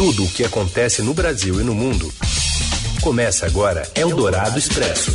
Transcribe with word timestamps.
Tudo 0.00 0.24
o 0.24 0.30
que 0.30 0.42
acontece 0.42 1.02
no 1.02 1.12
Brasil 1.12 1.60
e 1.60 1.62
no 1.62 1.74
mundo. 1.74 2.10
Começa 3.02 3.44
agora 3.44 3.82
Eldorado 3.94 4.58
Expresso. 4.58 5.14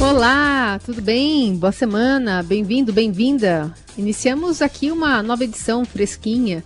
Olá, 0.00 0.78
tudo 0.86 1.02
bem? 1.02 1.56
Boa 1.56 1.72
semana, 1.72 2.40
bem-vindo, 2.40 2.92
bem-vinda. 2.92 3.74
Iniciamos 3.96 4.62
aqui 4.62 4.92
uma 4.92 5.20
nova 5.20 5.42
edição 5.42 5.84
fresquinha, 5.84 6.62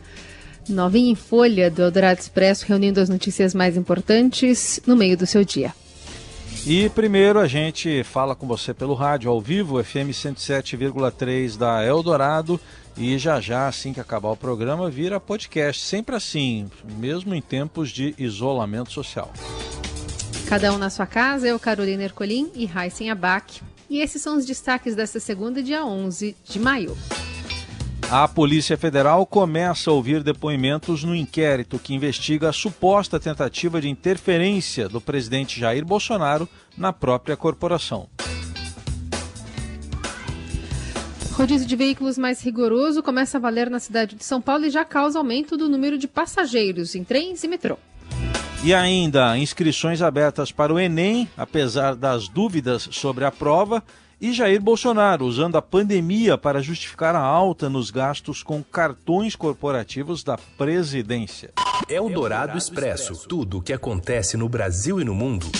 novinha 0.68 1.12
em 1.12 1.14
folha 1.14 1.70
do 1.70 1.80
Eldorado 1.80 2.20
Expresso, 2.20 2.66
reunindo 2.68 3.00
as 3.00 3.08
notícias 3.08 3.54
mais 3.54 3.74
importantes 3.74 4.82
no 4.86 4.94
meio 4.94 5.16
do 5.16 5.26
seu 5.26 5.46
dia. 5.46 5.72
E 6.64 6.88
primeiro 6.90 7.40
a 7.40 7.48
gente 7.48 8.04
fala 8.04 8.36
com 8.36 8.46
você 8.46 8.72
pelo 8.72 8.94
rádio 8.94 9.28
ao 9.28 9.40
vivo, 9.40 9.82
FM 9.82 10.10
107,3 10.12 11.56
da 11.56 11.84
Eldorado. 11.84 12.60
E 12.96 13.18
já 13.18 13.40
já, 13.40 13.66
assim 13.66 13.92
que 13.92 14.00
acabar 14.00 14.30
o 14.30 14.36
programa, 14.36 14.88
vira 14.88 15.18
podcast. 15.18 15.82
Sempre 15.82 16.14
assim, 16.14 16.70
mesmo 16.98 17.34
em 17.34 17.40
tempos 17.40 17.90
de 17.90 18.14
isolamento 18.16 18.92
social. 18.92 19.32
Cada 20.48 20.72
um 20.72 20.78
na 20.78 20.90
sua 20.90 21.06
casa, 21.06 21.48
eu, 21.48 21.58
Carolina 21.58 22.04
Ercolim 22.04 22.52
e 22.54 22.64
Heisen 22.64 23.10
Abac. 23.10 23.60
E 23.90 24.00
esses 24.00 24.22
são 24.22 24.36
os 24.36 24.46
destaques 24.46 24.94
desta 24.94 25.18
segunda, 25.18 25.62
dia 25.62 25.84
11 25.84 26.36
de 26.44 26.60
maio. 26.60 26.96
A 28.14 28.28
Polícia 28.28 28.76
Federal 28.76 29.24
começa 29.24 29.88
a 29.88 29.92
ouvir 29.94 30.22
depoimentos 30.22 31.02
no 31.02 31.16
inquérito 31.16 31.78
que 31.78 31.94
investiga 31.94 32.50
a 32.50 32.52
suposta 32.52 33.18
tentativa 33.18 33.80
de 33.80 33.88
interferência 33.88 34.86
do 34.86 35.00
presidente 35.00 35.58
Jair 35.58 35.82
Bolsonaro 35.82 36.46
na 36.76 36.92
própria 36.92 37.38
corporação. 37.38 38.10
Rodízio 41.32 41.66
de 41.66 41.74
veículos 41.74 42.18
mais 42.18 42.42
rigoroso 42.42 43.02
começa 43.02 43.38
a 43.38 43.40
valer 43.40 43.70
na 43.70 43.80
cidade 43.80 44.14
de 44.14 44.26
São 44.26 44.42
Paulo 44.42 44.66
e 44.66 44.70
já 44.70 44.84
causa 44.84 45.18
aumento 45.18 45.56
do 45.56 45.66
número 45.66 45.96
de 45.96 46.06
passageiros 46.06 46.94
em 46.94 47.02
trens 47.02 47.42
e 47.42 47.48
metrô. 47.48 47.78
E 48.64 48.72
ainda, 48.72 49.36
inscrições 49.36 50.00
abertas 50.00 50.52
para 50.52 50.72
o 50.72 50.78
Enem, 50.78 51.28
apesar 51.36 51.96
das 51.96 52.28
dúvidas 52.28 52.88
sobre 52.92 53.24
a 53.24 53.30
prova 53.32 53.82
e 54.20 54.32
Jair 54.32 54.62
Bolsonaro 54.62 55.26
usando 55.26 55.56
a 55.56 55.62
pandemia 55.62 56.38
para 56.38 56.62
justificar 56.62 57.16
a 57.16 57.20
alta 57.20 57.68
nos 57.68 57.90
gastos 57.90 58.40
com 58.40 58.62
cartões 58.62 59.34
corporativos 59.34 60.22
da 60.22 60.38
presidência. 60.56 61.50
É 61.88 62.00
o 62.00 62.08
Dourado 62.08 62.56
Expresso. 62.56 63.26
Tudo 63.26 63.58
o 63.58 63.62
que 63.62 63.72
acontece 63.72 64.36
no 64.36 64.48
Brasil 64.48 65.00
e 65.00 65.04
no 65.04 65.12
mundo. 65.12 65.50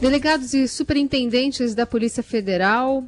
Delegados 0.00 0.54
e 0.54 0.68
superintendentes 0.68 1.74
da 1.74 1.84
Polícia 1.84 2.22
Federal 2.22 3.04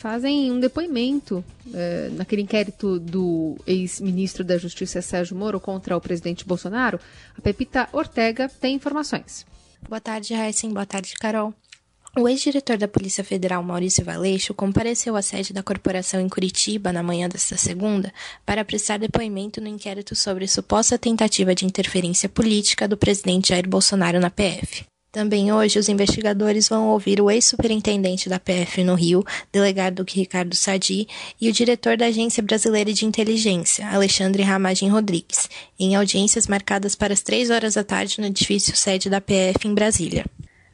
fazem 0.00 0.50
um 0.50 0.58
depoimento 0.58 1.44
eh, 1.74 2.08
naquele 2.12 2.40
inquérito 2.40 2.98
do 2.98 3.58
ex-ministro 3.66 4.42
da 4.42 4.56
Justiça 4.56 5.02
Sérgio 5.02 5.36
Moro 5.36 5.60
contra 5.60 5.94
o 5.94 6.00
presidente 6.00 6.46
Bolsonaro. 6.46 6.98
A 7.36 7.40
Pepita 7.42 7.86
Ortega 7.92 8.48
tem 8.48 8.74
informações. 8.76 9.44
Boa 9.86 10.00
tarde, 10.00 10.32
Heisen. 10.32 10.72
Boa 10.72 10.86
tarde, 10.86 11.14
Carol. 11.20 11.52
O 12.18 12.26
ex-diretor 12.26 12.78
da 12.78 12.88
Polícia 12.88 13.22
Federal, 13.22 13.62
Maurício 13.62 14.02
Valeixo, 14.02 14.54
compareceu 14.54 15.14
à 15.14 15.22
sede 15.22 15.52
da 15.52 15.62
corporação 15.62 16.18
em 16.18 16.30
Curitiba 16.30 16.94
na 16.94 17.02
manhã 17.02 17.28
desta 17.28 17.58
segunda 17.58 18.10
para 18.44 18.64
prestar 18.64 18.98
depoimento 18.98 19.60
no 19.60 19.68
inquérito 19.68 20.16
sobre 20.16 20.48
suposta 20.48 20.98
tentativa 20.98 21.54
de 21.54 21.66
interferência 21.66 22.28
política 22.28 22.88
do 22.88 22.96
presidente 22.96 23.50
Jair 23.50 23.68
Bolsonaro 23.68 24.18
na 24.18 24.30
PF. 24.30 24.86
Também 25.12 25.52
hoje, 25.52 25.76
os 25.76 25.88
investigadores 25.88 26.68
vão 26.68 26.88
ouvir 26.88 27.20
o 27.20 27.28
ex-superintendente 27.28 28.28
da 28.28 28.38
PF 28.38 28.84
no 28.84 28.94
Rio, 28.94 29.24
delegado 29.52 30.06
Ricardo 30.08 30.54
Sadi, 30.54 31.08
e 31.40 31.48
o 31.48 31.52
diretor 31.52 31.96
da 31.96 32.06
Agência 32.06 32.40
Brasileira 32.40 32.92
de 32.92 33.04
Inteligência, 33.04 33.88
Alexandre 33.88 34.44
Ramagem 34.44 34.88
Rodrigues, 34.88 35.50
em 35.78 35.96
audiências 35.96 36.46
marcadas 36.46 36.94
para 36.94 37.12
as 37.12 37.22
três 37.22 37.50
horas 37.50 37.74
da 37.74 37.82
tarde 37.82 38.20
no 38.20 38.26
edifício 38.26 38.76
sede 38.76 39.10
da 39.10 39.20
PF 39.20 39.66
em 39.66 39.74
Brasília. 39.74 40.24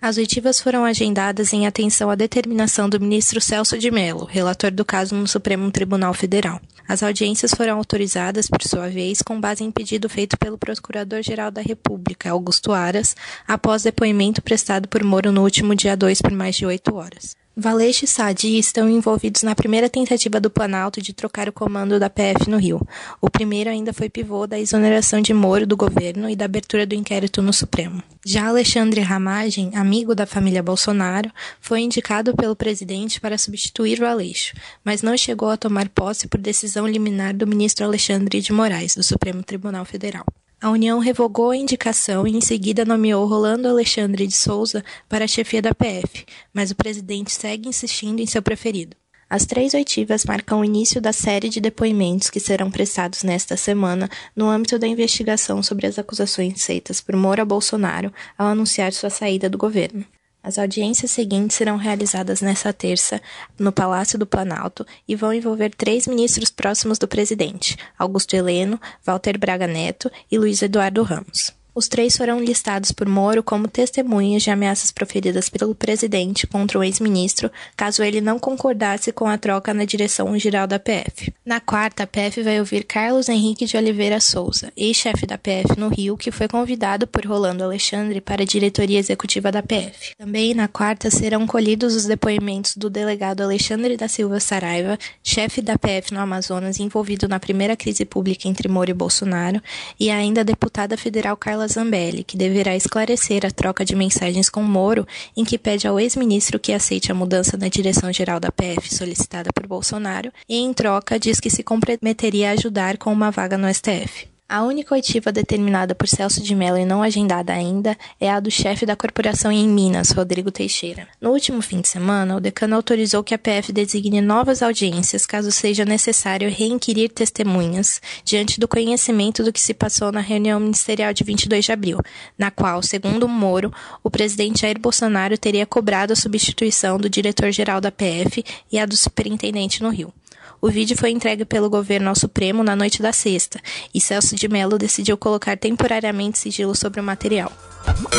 As 0.02 0.18
oitivas 0.18 0.60
foram 0.60 0.84
agendadas 0.84 1.54
em 1.54 1.66
atenção 1.66 2.10
à 2.10 2.14
determinação 2.14 2.90
do 2.90 3.00
ministro 3.00 3.40
Celso 3.40 3.78
de 3.78 3.90
Mello, 3.90 4.26
relator 4.26 4.70
do 4.70 4.84
caso 4.84 5.14
no 5.14 5.26
Supremo 5.26 5.70
Tribunal 5.70 6.12
Federal. 6.12 6.60
As 6.88 7.02
audiências 7.02 7.52
foram 7.52 7.76
autorizadas, 7.76 8.48
por 8.48 8.62
sua 8.62 8.88
vez, 8.88 9.20
com 9.22 9.40
base 9.40 9.64
em 9.64 9.70
pedido 9.70 10.08
feito 10.08 10.36
pelo 10.38 10.56
Procurador-Geral 10.56 11.50
da 11.50 11.60
República, 11.60 12.30
Augusto 12.30 12.72
Aras, 12.72 13.16
após 13.46 13.82
depoimento 13.82 14.40
prestado 14.40 14.88
por 14.88 15.02
Moro 15.02 15.32
no 15.32 15.42
último 15.42 15.74
dia 15.74 15.96
2 15.96 16.22
por 16.22 16.32
mais 16.32 16.54
de 16.54 16.64
oito 16.64 16.94
horas. 16.94 17.36
Valeixo 17.58 18.04
e 18.04 18.08
Sadi 18.08 18.58
estão 18.58 18.86
envolvidos 18.86 19.42
na 19.42 19.54
primeira 19.54 19.88
tentativa 19.88 20.38
do 20.38 20.50
Planalto 20.50 21.00
de 21.00 21.14
trocar 21.14 21.48
o 21.48 21.52
comando 21.52 21.98
da 21.98 22.10
PF 22.10 22.50
no 22.50 22.58
Rio. 22.58 22.86
O 23.18 23.30
primeiro 23.30 23.70
ainda 23.70 23.94
foi 23.94 24.10
pivô 24.10 24.46
da 24.46 24.58
exoneração 24.58 25.22
de 25.22 25.32
Moro 25.32 25.66
do 25.66 25.74
governo 25.74 26.28
e 26.28 26.36
da 26.36 26.44
abertura 26.44 26.84
do 26.84 26.94
inquérito 26.94 27.40
no 27.40 27.54
Supremo. 27.54 28.02
Já 28.22 28.48
Alexandre 28.48 29.00
Ramagem, 29.00 29.70
amigo 29.74 30.14
da 30.14 30.26
família 30.26 30.62
Bolsonaro, 30.62 31.32
foi 31.58 31.80
indicado 31.80 32.36
pelo 32.36 32.54
presidente 32.54 33.18
para 33.18 33.38
substituir 33.38 34.00
Valeixo, 34.00 34.54
mas 34.84 35.00
não 35.00 35.16
chegou 35.16 35.48
a 35.48 35.56
tomar 35.56 35.88
posse 35.88 36.28
por 36.28 36.38
decisão 36.38 36.86
liminar 36.86 37.34
do 37.34 37.46
ministro 37.46 37.86
Alexandre 37.86 38.42
de 38.42 38.52
Moraes, 38.52 38.94
do 38.94 39.02
Supremo 39.02 39.42
Tribunal 39.42 39.86
Federal. 39.86 40.26
A 40.58 40.70
União 40.70 40.98
revogou 40.98 41.50
a 41.50 41.56
indicação 41.56 42.26
e 42.26 42.34
em 42.34 42.40
seguida 42.40 42.82
nomeou 42.82 43.26
Rolando 43.26 43.68
Alexandre 43.68 44.26
de 44.26 44.34
Souza 44.34 44.82
para 45.06 45.26
a 45.26 45.28
chefia 45.28 45.60
da 45.60 45.74
PF, 45.74 46.24
mas 46.52 46.70
o 46.70 46.74
presidente 46.74 47.30
segue 47.30 47.68
insistindo 47.68 48.20
em 48.20 48.26
seu 48.26 48.40
preferido. 48.40 48.96
As 49.28 49.44
três 49.44 49.74
oitivas 49.74 50.24
marcam 50.24 50.60
o 50.60 50.64
início 50.64 50.98
da 50.98 51.12
série 51.12 51.50
de 51.50 51.60
depoimentos 51.60 52.30
que 52.30 52.40
serão 52.40 52.70
prestados 52.70 53.22
nesta 53.22 53.54
semana 53.54 54.08
no 54.34 54.48
âmbito 54.48 54.78
da 54.78 54.86
investigação 54.86 55.62
sobre 55.62 55.86
as 55.86 55.98
acusações 55.98 56.64
feitas 56.64 57.02
por 57.02 57.14
Moura 57.16 57.44
Bolsonaro 57.44 58.10
ao 58.38 58.46
anunciar 58.46 58.94
sua 58.94 59.10
saída 59.10 59.50
do 59.50 59.58
governo. 59.58 60.06
As 60.46 60.60
audiências 60.60 61.10
seguintes 61.10 61.56
serão 61.56 61.76
realizadas 61.76 62.40
nesta 62.40 62.72
terça 62.72 63.20
no 63.58 63.72
Palácio 63.72 64.16
do 64.16 64.24
Planalto 64.24 64.86
e 65.08 65.16
vão 65.16 65.34
envolver 65.34 65.74
três 65.74 66.06
ministros 66.06 66.52
próximos 66.52 67.00
do 67.00 67.08
presidente: 67.08 67.76
Augusto 67.98 68.34
Heleno, 68.34 68.80
Walter 69.04 69.36
Braga 69.36 69.66
Neto 69.66 70.08
e 70.30 70.38
Luiz 70.38 70.62
Eduardo 70.62 71.02
Ramos. 71.02 71.55
Os 71.76 71.88
três 71.88 72.16
foram 72.16 72.40
listados 72.40 72.90
por 72.90 73.06
Moro 73.06 73.42
como 73.42 73.68
testemunhas 73.68 74.42
de 74.42 74.50
ameaças 74.50 74.90
proferidas 74.90 75.50
pelo 75.50 75.74
presidente 75.74 76.46
contra 76.46 76.78
o 76.78 76.82
ex-ministro, 76.82 77.50
caso 77.76 78.02
ele 78.02 78.22
não 78.22 78.38
concordasse 78.38 79.12
com 79.12 79.26
a 79.26 79.36
troca 79.36 79.74
na 79.74 79.84
direção 79.84 80.38
geral 80.38 80.66
da 80.66 80.78
PF. 80.78 81.34
Na 81.44 81.60
quarta, 81.60 82.04
a 82.04 82.06
PF 82.06 82.42
vai 82.42 82.58
ouvir 82.60 82.82
Carlos 82.82 83.28
Henrique 83.28 83.66
de 83.66 83.76
Oliveira 83.76 84.20
Souza, 84.20 84.72
ex-chefe 84.74 85.26
da 85.26 85.36
PF 85.36 85.78
no 85.78 85.88
Rio, 85.88 86.16
que 86.16 86.30
foi 86.30 86.48
convidado 86.48 87.06
por 87.06 87.26
Rolando 87.26 87.62
Alexandre 87.62 88.22
para 88.22 88.40
a 88.40 88.46
diretoria 88.46 88.98
executiva 88.98 89.52
da 89.52 89.62
PF. 89.62 90.14
Também 90.16 90.54
na 90.54 90.68
quarta 90.68 91.10
serão 91.10 91.46
colhidos 91.46 91.94
os 91.94 92.06
depoimentos 92.06 92.74
do 92.74 92.88
delegado 92.88 93.42
Alexandre 93.42 93.98
da 93.98 94.08
Silva 94.08 94.40
Saraiva, 94.40 94.98
chefe 95.22 95.60
da 95.60 95.76
PF 95.76 96.14
no 96.14 96.20
Amazonas, 96.20 96.80
envolvido 96.80 97.28
na 97.28 97.38
primeira 97.38 97.76
crise 97.76 98.06
pública 98.06 98.48
entre 98.48 98.66
Moro 98.66 98.90
e 98.90 98.94
Bolsonaro, 98.94 99.60
e 100.00 100.08
ainda 100.08 100.40
a 100.40 100.44
deputada 100.44 100.96
federal 100.96 101.36
Carla 101.36 101.65
Zambelli, 101.66 102.24
que 102.24 102.36
deverá 102.36 102.76
esclarecer 102.76 103.44
a 103.44 103.50
troca 103.50 103.84
de 103.84 103.94
mensagens 103.94 104.48
com 104.48 104.62
Moro, 104.62 105.06
em 105.36 105.44
que 105.44 105.58
pede 105.58 105.88
ao 105.88 105.98
ex-ministro 105.98 106.58
que 106.58 106.72
aceite 106.72 107.10
a 107.10 107.14
mudança 107.14 107.56
na 107.56 107.68
direção-geral 107.68 108.38
da 108.38 108.52
PF 108.52 108.94
solicitada 108.94 109.50
por 109.54 109.66
Bolsonaro 109.66 110.32
e, 110.48 110.56
em 110.56 110.72
troca, 110.72 111.18
diz 111.18 111.40
que 111.40 111.50
se 111.50 111.62
comprometeria 111.62 112.50
a 112.50 112.52
ajudar 112.52 112.96
com 112.98 113.12
uma 113.12 113.30
vaga 113.30 113.58
no 113.58 113.72
STF. 113.72 114.35
A 114.48 114.62
única 114.62 114.94
oitiva 114.94 115.32
determinada 115.32 115.92
por 115.92 116.06
Celso 116.06 116.40
de 116.40 116.54
Mello 116.54 116.78
e 116.78 116.84
não 116.84 117.02
agendada 117.02 117.52
ainda 117.52 117.98
é 118.20 118.30
a 118.30 118.38
do 118.38 118.48
chefe 118.48 118.86
da 118.86 118.94
corporação 118.94 119.50
em 119.50 119.68
Minas, 119.68 120.12
Rodrigo 120.12 120.52
Teixeira. 120.52 121.08
No 121.20 121.30
último 121.30 121.60
fim 121.60 121.80
de 121.80 121.88
semana, 121.88 122.36
o 122.36 122.40
decano 122.40 122.76
autorizou 122.76 123.24
que 123.24 123.34
a 123.34 123.38
PF 123.38 123.72
designe 123.72 124.20
novas 124.20 124.62
audiências 124.62 125.26
caso 125.26 125.50
seja 125.50 125.84
necessário 125.84 126.48
reinquirir 126.48 127.10
testemunhas 127.10 128.00
diante 128.24 128.60
do 128.60 128.68
conhecimento 128.68 129.42
do 129.42 129.52
que 129.52 129.60
se 129.60 129.74
passou 129.74 130.12
na 130.12 130.20
reunião 130.20 130.60
ministerial 130.60 131.12
de 131.12 131.24
22 131.24 131.64
de 131.64 131.72
abril, 131.72 131.98
na 132.38 132.48
qual, 132.48 132.80
segundo 132.84 133.26
Moro, 133.26 133.72
o 134.00 134.08
presidente 134.08 134.60
Jair 134.60 134.78
Bolsonaro 134.78 135.36
teria 135.36 135.66
cobrado 135.66 136.12
a 136.12 136.16
substituição 136.16 136.98
do 136.98 137.10
diretor-geral 137.10 137.80
da 137.80 137.90
PF 137.90 138.44
e 138.70 138.78
a 138.78 138.86
do 138.86 138.96
superintendente 138.96 139.82
no 139.82 139.90
Rio. 139.90 140.14
O 140.60 140.70
vídeo 140.70 140.96
foi 140.96 141.10
entregue 141.10 141.44
pelo 141.44 141.68
governo 141.68 142.08
ao 142.08 142.14
Supremo 142.14 142.62
na 142.62 142.74
noite 142.74 143.02
da 143.02 143.12
sexta, 143.12 143.60
e 143.94 144.00
Celso 144.00 144.34
de 144.34 144.48
Mello 144.48 144.78
decidiu 144.78 145.16
colocar 145.16 145.56
temporariamente 145.56 146.38
sigilo 146.38 146.74
sobre 146.74 147.00
o 147.00 147.04
material. 147.04 147.52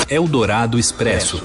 Eldorado 0.10 0.78
Expresso. 0.78 1.44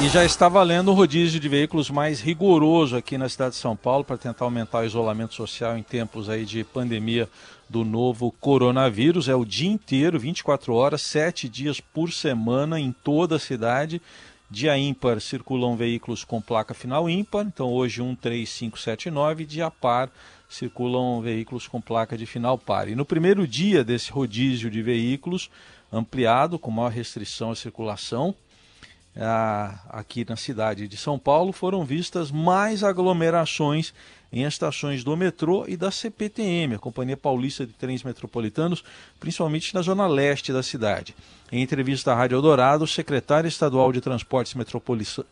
E 0.00 0.08
já 0.08 0.24
está 0.24 0.48
valendo 0.48 0.90
o 0.90 0.94
rodízio 0.94 1.38
de 1.38 1.48
veículos 1.48 1.88
mais 1.88 2.20
rigoroso 2.20 2.96
aqui 2.96 3.16
na 3.16 3.28
cidade 3.28 3.54
de 3.54 3.60
São 3.60 3.76
Paulo 3.76 4.02
para 4.02 4.18
tentar 4.18 4.44
aumentar 4.44 4.80
o 4.80 4.84
isolamento 4.84 5.34
social 5.34 5.76
em 5.76 5.82
tempos 5.82 6.28
aí 6.28 6.44
de 6.44 6.64
pandemia 6.64 7.28
do 7.68 7.84
novo 7.84 8.34
coronavírus. 8.40 9.28
É 9.28 9.34
o 9.34 9.44
dia 9.44 9.70
inteiro, 9.70 10.18
24 10.18 10.74
horas, 10.74 11.02
7 11.02 11.48
dias 11.48 11.80
por 11.80 12.12
semana 12.12 12.80
em 12.80 12.90
toda 13.04 13.36
a 13.36 13.38
cidade. 13.38 14.02
Dia 14.52 14.76
ímpar 14.76 15.18
circulam 15.18 15.76
veículos 15.76 16.24
com 16.24 16.38
placa 16.38 16.74
final 16.74 17.08
ímpar, 17.08 17.46
então 17.46 17.72
hoje 17.72 18.02
13579, 18.02 19.46
dia 19.46 19.70
par 19.70 20.10
circulam 20.46 21.22
veículos 21.22 21.66
com 21.66 21.80
placa 21.80 22.18
de 22.18 22.26
final 22.26 22.58
par. 22.58 22.86
E 22.86 22.94
no 22.94 23.06
primeiro 23.06 23.48
dia 23.48 23.82
desse 23.82 24.12
rodízio 24.12 24.70
de 24.70 24.82
veículos, 24.82 25.50
ampliado, 25.90 26.58
com 26.58 26.70
maior 26.70 26.90
restrição 26.90 27.52
à 27.52 27.56
circulação, 27.56 28.34
aqui 29.88 30.24
na 30.28 30.36
cidade 30.36 30.88
de 30.88 30.96
São 30.96 31.18
Paulo, 31.18 31.52
foram 31.52 31.84
vistas 31.84 32.30
mais 32.30 32.82
aglomerações 32.82 33.92
em 34.32 34.44
estações 34.44 35.04
do 35.04 35.14
metrô 35.14 35.66
e 35.68 35.76
da 35.76 35.90
CPTM, 35.90 36.76
a 36.76 36.78
Companhia 36.78 37.16
Paulista 37.16 37.66
de 37.66 37.74
Trens 37.74 38.02
Metropolitanos, 38.02 38.82
principalmente 39.20 39.74
na 39.74 39.82
zona 39.82 40.06
leste 40.06 40.52
da 40.52 40.62
cidade. 40.62 41.14
Em 41.50 41.60
entrevista 41.60 42.12
à 42.12 42.14
Rádio 42.14 42.36
Eldorado, 42.36 42.84
o 42.84 42.88
secretário 42.88 43.46
estadual 43.46 43.92
de 43.92 44.00
Transportes 44.00 44.54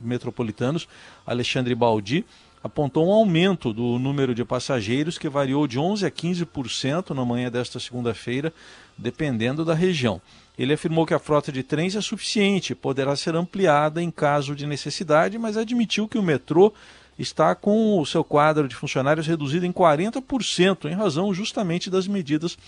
Metropolitanos, 0.03 0.87
Alexandre 1.27 1.75
Baldi, 1.75 2.27
apontou 2.63 3.09
um 3.09 3.13
aumento 3.13 3.73
do 3.73 3.99
número 3.99 4.35
de 4.35 4.45
passageiros 4.45 5.17
que 5.17 5.31
variou 5.31 5.67
de 5.67 5.79
11% 5.79 6.07
a 6.07 6.11
15% 6.11 7.15
na 7.15 7.25
manhã 7.25 7.51
desta 7.51 7.81
segunda-feira, 7.81 8.53
dependendo 8.99 9.65
da 9.65 9.73
região. 9.73 10.21
Ele 10.61 10.75
afirmou 10.75 11.07
que 11.07 11.15
a 11.15 11.19
frota 11.19 11.51
de 11.51 11.63
trens 11.63 11.97
é 11.97 12.03
suficiente, 12.03 12.75
poderá 12.75 13.17
ser 13.17 13.35
ampliada 13.35 14.03
em 14.03 14.11
caso 14.11 14.55
de 14.55 14.67
necessidade, 14.67 15.39
mas 15.39 15.57
admitiu 15.57 16.07
que 16.07 16.19
o 16.19 16.23
metrô 16.23 16.71
está 17.19 17.55
com 17.55 17.99
o 17.99 18.05
seu 18.05 18.23
quadro 18.23 18.69
de 18.69 18.77
funcionários 18.77 19.27
reduzido 19.27 19.65
em 19.65 19.73
40%, 19.73 20.85
em 20.85 20.95
razão 20.95 21.33
justamente 21.33 21.89
das 21.89 22.07
medidas 22.07 22.59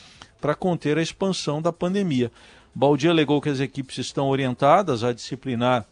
para 0.41 0.55
conter 0.55 0.97
a 0.97 1.03
expansão 1.03 1.61
da 1.61 1.71
pandemia. 1.71 2.33
Baldi 2.75 3.11
alegou 3.11 3.43
que 3.43 3.51
as 3.51 3.61
equipes 3.61 3.99
estão 3.99 4.31
orientadas 4.31 5.05
a 5.05 5.13
disciplinar 5.13 5.85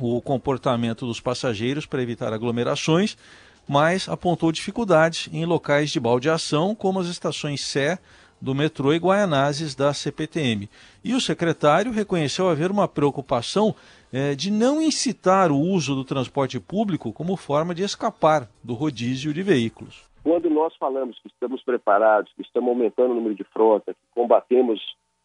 o 0.00 0.22
comportamento 0.22 1.04
dos 1.04 1.20
passageiros 1.20 1.84
para 1.84 2.02
evitar 2.02 2.32
aglomerações, 2.32 3.14
mas 3.68 4.08
apontou 4.08 4.50
dificuldades 4.50 5.28
em 5.30 5.44
locais 5.44 5.90
de 5.90 6.00
baldeação, 6.00 6.74
como 6.74 6.98
as 6.98 7.08
estações 7.08 7.60
Sé, 7.60 7.98
do 8.40 8.54
metrô 8.54 8.92
e 8.92 8.98
Guaianazes 8.98 9.74
da 9.74 9.92
CPTM. 9.92 10.68
E 11.04 11.14
o 11.14 11.20
secretário 11.20 11.92
reconheceu 11.92 12.48
haver 12.48 12.70
uma 12.70 12.86
preocupação 12.88 13.74
é, 14.12 14.34
de 14.34 14.50
não 14.50 14.80
incitar 14.80 15.50
o 15.50 15.58
uso 15.58 15.94
do 15.94 16.04
transporte 16.04 16.60
público 16.60 17.12
como 17.12 17.36
forma 17.36 17.74
de 17.74 17.82
escapar 17.82 18.48
do 18.62 18.74
rodízio 18.74 19.32
de 19.32 19.42
veículos. 19.42 20.04
Quando 20.22 20.50
nós 20.50 20.74
falamos 20.76 21.18
que 21.20 21.28
estamos 21.28 21.62
preparados, 21.62 22.32
que 22.34 22.42
estamos 22.42 22.68
aumentando 22.68 23.12
o 23.12 23.14
número 23.14 23.34
de 23.34 23.44
frota, 23.44 23.94
que 23.94 24.00
combatemos 24.14 24.80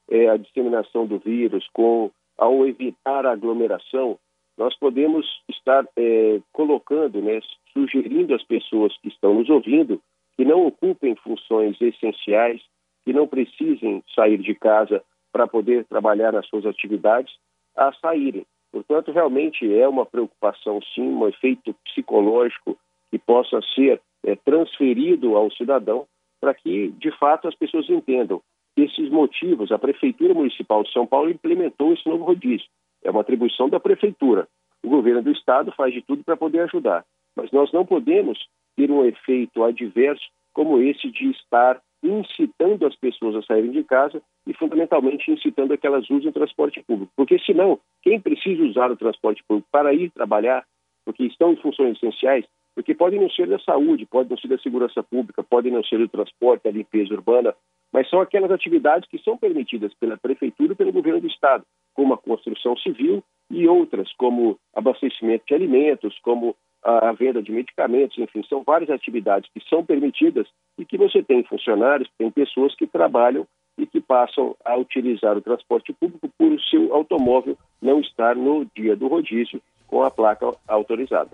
é, 0.10 0.30
a 0.30 0.38
disseminação 0.38 1.06
do 1.06 1.18
vírus, 1.18 1.68
com 1.74 2.12
ao 2.38 2.66
evitar 2.66 3.26
a 3.26 3.34
aglomeração, 3.34 4.18
nós 4.58 4.76
podemos 4.78 5.26
estar 5.50 5.86
é, 5.98 6.40
colocando, 6.52 7.22
né, 7.22 7.40
sugerindo 7.74 8.34
às 8.36 8.44
pessoas 8.44 8.96
que 9.02 9.08
estão 9.08 9.34
nos 9.34 9.50
ouvindo 9.50 10.02
que 10.38 10.46
não 10.46 10.66
ocupem 10.66 11.16
funções 11.16 11.80
essenciais, 11.80 12.62
que 13.06 13.14
não 13.14 13.28
precisem 13.28 14.04
sair 14.16 14.38
de 14.38 14.54
casa 14.56 15.04
para 15.32 15.48
poder 15.48 15.86
trabalhar 15.86 16.34
nas 16.34 16.48
suas 16.48 16.66
atividades, 16.66 17.34
a 17.76 17.92
saírem. 17.94 18.46
Portanto, 18.72 19.12
realmente 19.12 19.74
é 19.74 19.88
uma 19.88 20.06
preocupação, 20.06 20.80
sim, 20.94 21.02
um 21.02 21.28
efeito 21.28 21.74
psicológico 21.86 22.78
que 23.10 23.20
possa 23.20 23.60
ser 23.76 24.02
é, 24.24 24.36
transferido 24.36 25.36
ao 25.36 25.52
cidadão 25.52 26.08
para 26.40 26.54
que, 26.54 26.90
de 26.98 27.12
fato, 27.18 27.48
as 27.48 27.56
pessoas 27.56 27.90
entendam 27.90 28.42
esses 28.78 29.10
motivos. 29.10 29.72
A 29.72 29.78
Prefeitura 29.78 30.34
Municipal 30.34 30.84
de 30.84 30.92
São 30.92 31.06
Paulo 31.06 31.30
implementou 31.30 31.94
esse 31.94 32.08
novo 32.08 32.24
rodízio. 32.24 32.68
É 33.04 33.12
uma 33.12 33.22
atribuição 33.22 33.70
da 33.70 33.80
Prefeitura. 33.80 34.48
O 34.84 34.90
governo 34.90 35.22
do 35.22 35.32
Estado 35.32 35.72
faz 35.74 35.94
de 35.94 36.02
tudo 36.02 36.24
para 36.24 36.38
poder 36.38 36.62
ajudar. 36.62 37.06
Mas 37.36 37.52
nós 37.52 37.72
não 37.72 37.86
podemos 37.86 38.40
ter 38.76 38.90
um 38.90 39.06
efeito 39.06 39.64
adverso 39.64 40.24
como 40.54 40.82
esse 40.82 41.10
de 41.12 41.30
estar 41.32 41.82
incitando 42.04 42.86
as 42.86 42.96
pessoas 42.96 43.36
a 43.36 43.42
saírem 43.44 43.72
de 43.72 43.84
casa 43.84 44.22
e, 44.48 44.54
fundamentalmente, 44.54 45.32
incitando 45.32 45.74
a 45.74 45.78
que 45.78 45.86
elas 45.86 46.10
usem 46.10 46.30
o 46.30 46.34
transporte 46.34 46.82
público. 46.84 47.12
Porque, 47.16 47.38
senão, 47.40 47.80
quem 48.02 48.20
precisa 48.20 48.64
usar 48.64 48.92
o 48.92 48.98
transporte 48.98 49.44
público 49.48 49.68
para 49.72 49.94
ir 49.94 50.10
trabalhar, 50.12 50.66
porque 51.06 51.24
estão 51.24 51.54
em 51.54 51.58
funções 51.58 51.98
essenciais, 51.98 52.46
porque 52.74 52.96
podem 52.96 53.20
não 53.20 53.30
ser 53.30 53.48
da 53.48 53.60
saúde, 53.60 54.06
podem 54.06 54.30
não 54.30 54.38
ser 54.38 54.48
da 54.48 54.58
segurança 54.58 55.04
pública, 55.04 55.44
podem 55.44 55.72
não 55.72 55.84
ser 55.84 56.00
do 56.00 56.08
transporte, 56.08 56.64
da 56.64 56.72
limpeza 56.72 57.14
urbana, 57.14 57.54
mas 57.92 58.10
são 58.10 58.22
aquelas 58.22 58.52
atividades 58.52 59.08
que 59.10 59.20
são 59.20 59.38
permitidas 59.38 59.94
pela 59.96 60.18
Prefeitura 60.18 60.74
e 60.74 60.76
pelo 60.76 60.94
Governo 60.94 61.20
do 61.20 61.28
Estado, 61.28 61.66
como 61.94 62.14
a 62.14 62.18
construção 62.18 62.78
civil 62.78 63.22
e 63.50 63.68
outras, 63.68 64.12
como 64.14 64.58
abastecimento 64.74 65.44
de 65.46 65.54
alimentos, 65.54 66.18
como 66.20 66.56
a 66.84 67.12
venda 67.12 67.42
de 67.42 67.52
medicamentos, 67.52 68.18
enfim, 68.18 68.42
são 68.50 68.64
várias 68.64 68.90
atividades 68.90 69.50
que 69.54 69.62
são 69.70 69.86
permitidas 69.86 70.48
e 70.78 70.86
que 70.86 70.98
você 70.98 71.22
tem 71.22 71.44
funcionários, 71.44 72.10
tem 72.18 72.32
pessoas 72.32 72.76
que 72.76 72.88
trabalham 72.88 73.46
e 73.78 73.86
que 73.86 74.02
passam 74.02 74.56
a 74.66 74.76
utilizar 74.78 75.38
o 75.38 75.42
transporte 75.42 75.94
público 75.94 76.30
por 76.38 76.52
o 76.52 76.62
seu 76.62 76.94
automóvel 76.94 77.58
não 77.82 78.00
estar 78.00 78.36
no 78.36 78.66
dia 78.76 78.96
do 78.96 79.08
rodízio 79.08 79.62
com 79.88 80.04
a 80.04 80.12
placa 80.12 80.52
autorizada. 80.68 81.30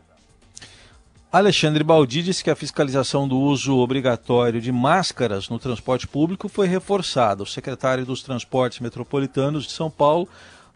Alexandre 1.31 1.83
Baldi 1.83 2.23
disse 2.23 2.43
que 2.43 2.49
a 2.49 2.55
fiscalização 2.55 3.27
do 3.27 3.37
uso 3.37 3.77
obrigatório 3.77 4.61
de 4.61 4.71
máscaras 4.71 5.49
no 5.49 5.59
transporte 5.59 6.07
público 6.07 6.47
foi 6.47 6.67
reforçada. 6.67 7.43
O 7.43 7.45
secretário 7.45 8.05
dos 8.05 8.23
Transportes 8.23 8.79
Metropolitanos 8.79 9.65
de 9.65 9.71
São 9.71 9.91
Paulo 9.91 10.27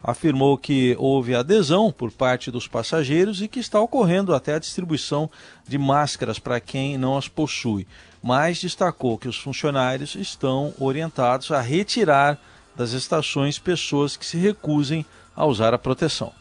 afirmou 0.02 0.58
que 0.58 0.96
houve 0.98 1.34
adesão 1.34 1.92
por 1.92 2.10
parte 2.10 2.50
dos 2.50 2.66
passageiros 2.66 3.40
e 3.40 3.48
que 3.48 3.60
está 3.60 3.80
ocorrendo 3.80 4.34
até 4.34 4.54
a 4.54 4.58
distribuição 4.58 5.30
de 5.66 5.78
máscaras 5.78 6.38
para 6.38 6.58
quem 6.58 6.98
não 6.98 7.16
as 7.16 7.28
possui. 7.28 7.86
Mas 8.22 8.60
destacou 8.60 9.16
que 9.16 9.28
os 9.28 9.36
funcionários 9.36 10.14
estão 10.14 10.74
orientados 10.78 11.50
a 11.50 11.60
retirar 11.60 12.38
das 12.76 12.92
estações 12.92 13.58
pessoas 13.58 14.16
que 14.16 14.26
se 14.26 14.36
recusem 14.36 15.04
a 15.36 15.44
usar 15.46 15.74
a 15.74 15.78
proteção. 15.78 16.32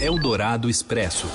Eldorado 0.00 0.68
Expresso. 0.68 1.26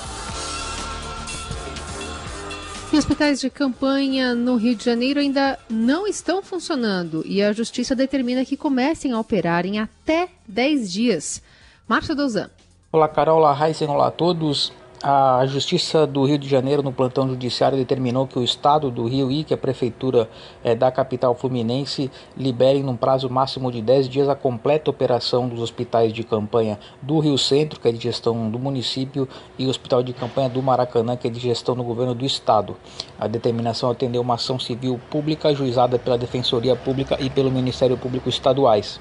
E 2.92 2.96
hospitais 2.96 3.40
de 3.40 3.50
campanha 3.50 4.34
no 4.34 4.56
Rio 4.56 4.74
de 4.76 4.84
Janeiro 4.84 5.18
ainda 5.18 5.58
não 5.68 6.06
estão 6.06 6.40
funcionando 6.40 7.22
e 7.26 7.42
a 7.42 7.52
Justiça 7.52 7.96
determina 7.96 8.44
que 8.44 8.56
comecem 8.56 9.12
a 9.12 9.18
operar 9.18 9.66
em 9.66 9.80
até 9.80 10.28
10 10.46 10.92
dias. 10.92 11.42
Márcia 11.88 12.16
Dozan. 12.16 12.50
Olá, 12.90 13.08
Carol, 13.08 13.38
olá, 13.38 13.54
Heisen, 13.54 13.88
olá 13.88 14.08
a 14.08 14.10
todos. 14.10 14.72
A 15.08 15.46
Justiça 15.46 16.04
do 16.04 16.24
Rio 16.24 16.36
de 16.36 16.48
Janeiro, 16.48 16.82
no 16.82 16.90
plantão 16.90 17.28
judiciário, 17.28 17.78
determinou 17.78 18.26
que 18.26 18.40
o 18.40 18.42
Estado 18.42 18.90
do 18.90 19.06
Rio 19.06 19.30
e 19.30 19.44
que 19.44 19.54
a 19.54 19.56
Prefeitura 19.56 20.28
é, 20.64 20.74
da 20.74 20.90
capital 20.90 21.32
fluminense 21.32 22.10
liberem, 22.36 22.82
num 22.82 22.96
prazo 22.96 23.30
máximo 23.30 23.70
de 23.70 23.80
10 23.80 24.08
dias, 24.08 24.28
a 24.28 24.34
completa 24.34 24.90
operação 24.90 25.48
dos 25.48 25.60
hospitais 25.60 26.12
de 26.12 26.24
campanha 26.24 26.76
do 27.00 27.20
Rio 27.20 27.38
Centro, 27.38 27.78
que 27.78 27.86
é 27.86 27.92
de 27.92 28.02
gestão 28.02 28.50
do 28.50 28.58
município, 28.58 29.28
e 29.56 29.64
o 29.66 29.70
Hospital 29.70 30.02
de 30.02 30.12
Campanha 30.12 30.48
do 30.48 30.60
Maracanã, 30.60 31.16
que 31.16 31.28
é 31.28 31.30
de 31.30 31.38
gestão 31.38 31.76
do 31.76 31.84
governo 31.84 32.12
do 32.12 32.24
Estado. 32.24 32.76
A 33.16 33.28
determinação 33.28 33.88
atendeu 33.88 34.22
uma 34.22 34.34
ação 34.34 34.58
civil 34.58 35.00
pública 35.08 35.50
ajuizada 35.50 36.00
pela 36.00 36.18
Defensoria 36.18 36.74
Pública 36.74 37.16
e 37.20 37.30
pelo 37.30 37.48
Ministério 37.48 37.96
Público 37.96 38.28
Estaduais. 38.28 38.98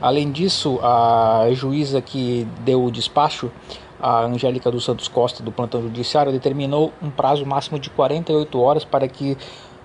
Além 0.00 0.32
disso, 0.32 0.80
a 0.82 1.46
juíza 1.52 2.02
que 2.02 2.46
deu 2.64 2.84
o 2.84 2.90
despacho, 2.90 3.50
a 4.04 4.22
Angélica 4.26 4.70
dos 4.70 4.84
Santos 4.84 5.08
Costa, 5.08 5.42
do 5.42 5.50
plantão 5.50 5.80
judiciário, 5.80 6.30
determinou 6.30 6.92
um 7.02 7.08
prazo 7.08 7.46
máximo 7.46 7.78
de 7.78 7.88
48 7.88 8.60
horas 8.60 8.84
para 8.84 9.08
que 9.08 9.34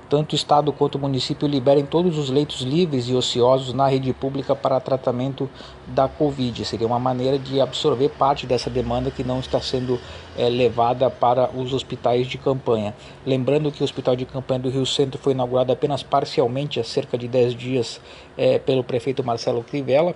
tanto 0.10 0.34
o 0.34 0.36
Estado 0.36 0.74
quanto 0.74 0.96
o 0.96 1.00
município 1.00 1.48
liberem 1.48 1.86
todos 1.86 2.18
os 2.18 2.30
leitos 2.30 2.60
livres 2.62 3.08
e 3.08 3.14
ociosos 3.14 3.74
na 3.74 3.88
rede 3.88 4.12
pública 4.12 4.54
para 4.54 4.78
tratamento 4.82 5.50
da 5.88 6.10
Covid. 6.10 6.66
Seria 6.66 6.86
uma 6.86 7.00
maneira 7.00 7.40
de 7.40 7.62
absorver 7.62 8.10
parte 8.10 8.46
dessa 8.46 8.70
demanda 8.70 9.10
que 9.10 9.24
não 9.24 9.40
está 9.40 9.62
sendo 9.62 9.98
é, 10.38 10.50
levada 10.50 11.10
para 11.10 11.50
os 11.56 11.72
hospitais 11.72 12.28
de 12.28 12.38
campanha. 12.38 12.94
Lembrando 13.26 13.72
que 13.72 13.82
o 13.82 13.86
Hospital 13.86 14.18
de 14.18 14.26
Campanha 14.26 14.60
do 14.60 14.70
Rio 14.70 14.86
Centro 14.86 15.18
foi 15.18 15.32
inaugurado 15.32 15.72
apenas 15.72 16.04
parcialmente 16.04 16.78
há 16.78 16.84
cerca 16.84 17.18
de 17.18 17.28
10 17.30 17.56
dias 17.56 18.02
é, 18.38 18.60
pelo 18.60 18.84
prefeito 18.84 19.24
Marcelo 19.24 19.64
Crivella 19.64 20.14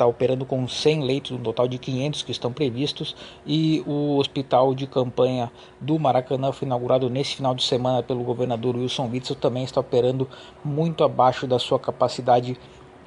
está 0.00 0.06
operando 0.06 0.46
com 0.46 0.66
100 0.66 1.02
leitos, 1.02 1.30
um 1.32 1.42
total 1.42 1.68
de 1.68 1.76
500 1.76 2.22
que 2.22 2.32
estão 2.32 2.50
previstos, 2.50 3.14
e 3.46 3.84
o 3.86 4.16
hospital 4.16 4.74
de 4.74 4.86
campanha 4.86 5.52
do 5.78 5.98
Maracanã 5.98 6.52
foi 6.52 6.66
inaugurado 6.66 7.10
nesse 7.10 7.36
final 7.36 7.54
de 7.54 7.62
semana 7.62 8.02
pelo 8.02 8.24
governador 8.24 8.76
Wilson 8.76 9.10
Witzel, 9.12 9.36
também 9.36 9.62
está 9.62 9.80
operando 9.80 10.26
muito 10.64 11.04
abaixo 11.04 11.46
da 11.46 11.58
sua 11.58 11.78
capacidade 11.78 12.58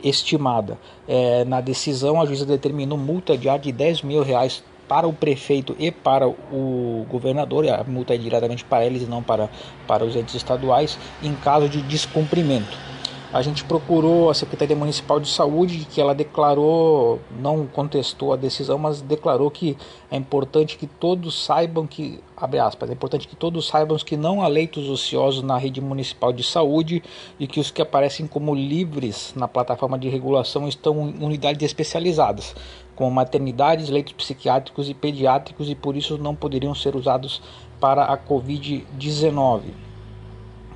estimada. 0.03 0.77
É, 1.07 1.43
na 1.45 1.61
decisão, 1.61 2.21
a 2.21 2.25
juíza 2.25 2.45
determinou 2.45 2.97
multa 2.97 3.35
diária 3.35 3.61
de 3.61 3.71
10 3.71 4.03
mil 4.03 4.21
reais 4.21 4.63
para 4.87 5.07
o 5.07 5.13
prefeito 5.13 5.75
e 5.79 5.89
para 5.89 6.27
o 6.27 7.07
governador, 7.09 7.67
a 7.69 7.83
multa 7.85 8.13
é 8.13 8.17
diretamente 8.17 8.63
para 8.63 8.85
eles 8.85 9.01
e 9.01 9.05
não 9.05 9.23
para, 9.23 9.49
para 9.87 10.05
os 10.05 10.15
entes 10.15 10.35
estaduais, 10.35 10.99
em 11.23 11.33
caso 11.33 11.67
de 11.67 11.81
descumprimento. 11.81 12.92
A 13.33 13.41
gente 13.41 13.63
procurou 13.63 14.29
a 14.29 14.33
Secretaria 14.35 14.75
Municipal 14.75 15.19
de 15.19 15.27
Saúde, 15.27 15.87
que 15.89 15.99
ela 15.99 16.13
declarou, 16.13 17.19
não 17.39 17.65
contestou 17.65 18.31
a 18.31 18.35
decisão, 18.35 18.77
mas 18.77 19.01
declarou 19.01 19.49
que 19.49 19.75
é 20.11 20.15
importante 20.15 20.77
que 20.77 20.85
todos 20.85 21.43
saibam 21.43 21.87
que, 21.87 22.19
abre 22.37 22.59
aspas, 22.59 22.91
é 22.91 22.93
importante 22.93 23.27
que 23.27 23.35
todos 23.35 23.65
saibam 23.67 23.97
que 23.97 24.15
não 24.15 24.43
há 24.43 24.47
leitos 24.47 24.87
ociosos 24.87 25.41
na 25.41 25.57
rede 25.57 25.81
municipal 25.81 26.31
de 26.31 26.43
saúde 26.43 27.01
e 27.39 27.47
que 27.47 27.59
os 27.59 27.71
que 27.71 27.81
aparecem 27.81 28.27
como 28.27 28.53
livres 28.53 29.33
na 29.35 29.47
plataforma 29.47 29.97
de 29.97 30.09
regulação 30.09 30.67
estão 30.67 31.09
em 31.09 31.23
unidades 31.23 31.63
especializadas, 31.63 32.55
como 32.95 33.09
maternidades, 33.09 33.89
leitos 33.89 34.13
psiquiátricos 34.13 34.87
e 34.89 34.93
pediátricos 34.93 35.71
e 35.71 35.73
por 35.73 35.97
isso 35.97 36.19
não 36.19 36.35
poderiam 36.35 36.75
ser 36.75 36.95
usados 36.95 37.41
para 37.79 38.03
a 38.03 38.15
Covid-19. 38.15 39.92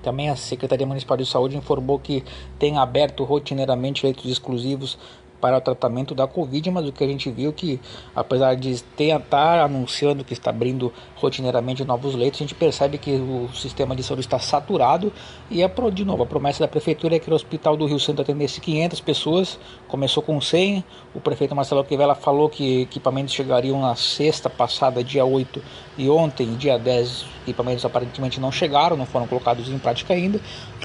Também 0.07 0.29
a 0.29 0.37
Secretaria 0.37 0.87
Municipal 0.87 1.17
de 1.17 1.25
Saúde 1.25 1.57
informou 1.57 1.99
que 1.99 2.23
tem 2.57 2.77
aberto 2.77 3.25
rotineiramente 3.25 4.05
leitos 4.05 4.23
exclusivos 4.31 4.97
para 5.41 5.57
o 5.57 5.61
tratamento 5.61 6.15
da 6.15 6.25
Covid, 6.25 6.71
mas 6.71 6.87
o 6.87 6.93
que 6.93 7.03
a 7.03 7.07
gente 7.07 7.29
viu 7.29 7.51
que, 7.51 7.77
apesar 8.15 8.55
de 8.55 8.81
ter 8.81 9.13
estar 9.13 9.19
tá 9.27 9.63
anunciando 9.65 10.23
que 10.23 10.31
está 10.31 10.49
abrindo 10.49 10.93
rotineiramente 11.15 11.83
novos 11.83 12.15
leitos, 12.15 12.39
a 12.39 12.43
gente 12.43 12.55
percebe 12.55 12.97
que 12.97 13.11
o 13.11 13.49
sistema 13.53 13.93
de 13.97 14.01
saúde 14.01 14.21
está 14.21 14.39
saturado 14.39 15.11
e 15.51 15.61
é 15.61 15.67
de 15.91 16.05
novo 16.05 16.23
a 16.23 16.25
promessa 16.25 16.59
da 16.63 16.69
prefeitura 16.69 17.17
é 17.17 17.19
que 17.19 17.29
o 17.29 17.33
Hospital 17.33 17.75
do 17.75 17.85
Rio 17.85 17.99
Santo 17.99 18.21
atendesse 18.21 18.61
500 18.61 19.01
pessoas, 19.01 19.59
começou 19.89 20.23
com 20.23 20.39
100. 20.39 20.85
O 21.13 21.19
prefeito 21.19 21.53
Marcelo 21.53 21.83
Quivela 21.83 22.15
falou 22.15 22.49
que 22.49 22.83
equipamentos 22.83 23.33
chegariam 23.33 23.81
na 23.81 23.95
sexta 23.95 24.49
passada, 24.49 25.03
dia 25.03 25.25
8, 25.25 25.61
e 25.97 26.09
ontem, 26.09 26.53
dia 26.55 26.77
10, 26.77 27.25
equipamentos 27.41 27.83
aparentemente 27.83 28.39
não 28.39 28.51
chegaram, 28.51 28.95
não 28.95 29.05
foram 29.05 29.25
colocados 29.25 29.67
em 29.67 29.79
prática 29.79 30.13
ainda. 30.13 30.39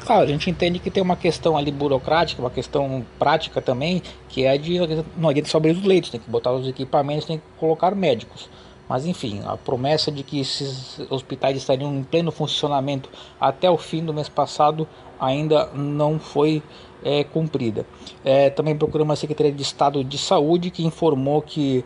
Claro, 0.07 0.23
a 0.23 0.27
gente 0.27 0.49
entende 0.49 0.79
que 0.79 0.91
tem 0.91 1.03
uma 1.03 1.17
questão 1.17 1.57
ali 1.57 1.71
burocrática, 1.71 2.41
uma 2.41 2.51
questão 2.51 3.05
prática 3.19 3.61
também, 3.61 4.03
que 4.29 4.47
é 4.47 4.57
de 4.57 4.79
não 5.17 5.29
adianta 5.29 5.51
só 5.51 5.59
abrir 5.59 5.73
os 5.73 5.85
leitos, 5.85 6.11
tem 6.11 6.19
que 6.19 6.31
botar 6.31 6.53
os 6.53 6.67
equipamentos, 6.67 7.27
tem 7.27 7.39
que 7.39 7.45
colocar 7.59 7.95
médicos. 7.95 8.49
Mas 8.89 9.07
enfim, 9.07 9.43
a 9.45 9.57
promessa 9.57 10.11
de 10.11 10.23
que 10.23 10.41
esses 10.41 11.01
hospitais 11.11 11.57
estariam 11.57 11.95
em 11.95 12.03
pleno 12.03 12.33
funcionamento 12.33 13.09
até 13.41 13.71
o 13.71 13.77
fim 13.77 14.05
do 14.05 14.15
mês 14.15 14.29
passado 14.29 14.89
ainda 15.21 15.67
não 15.75 16.19
foi 16.19 16.63
é, 17.05 17.23
cumprida. 17.23 17.87
É, 18.25 18.51
também 18.51 18.77
procuramos 18.77 19.13
a 19.13 19.17
Secretaria 19.17 19.53
de 19.53 19.63
Estado 19.63 20.03
de 20.03 20.17
Saúde 20.17 20.71
que 20.71 20.85
informou 20.85 21.43
que 21.43 21.85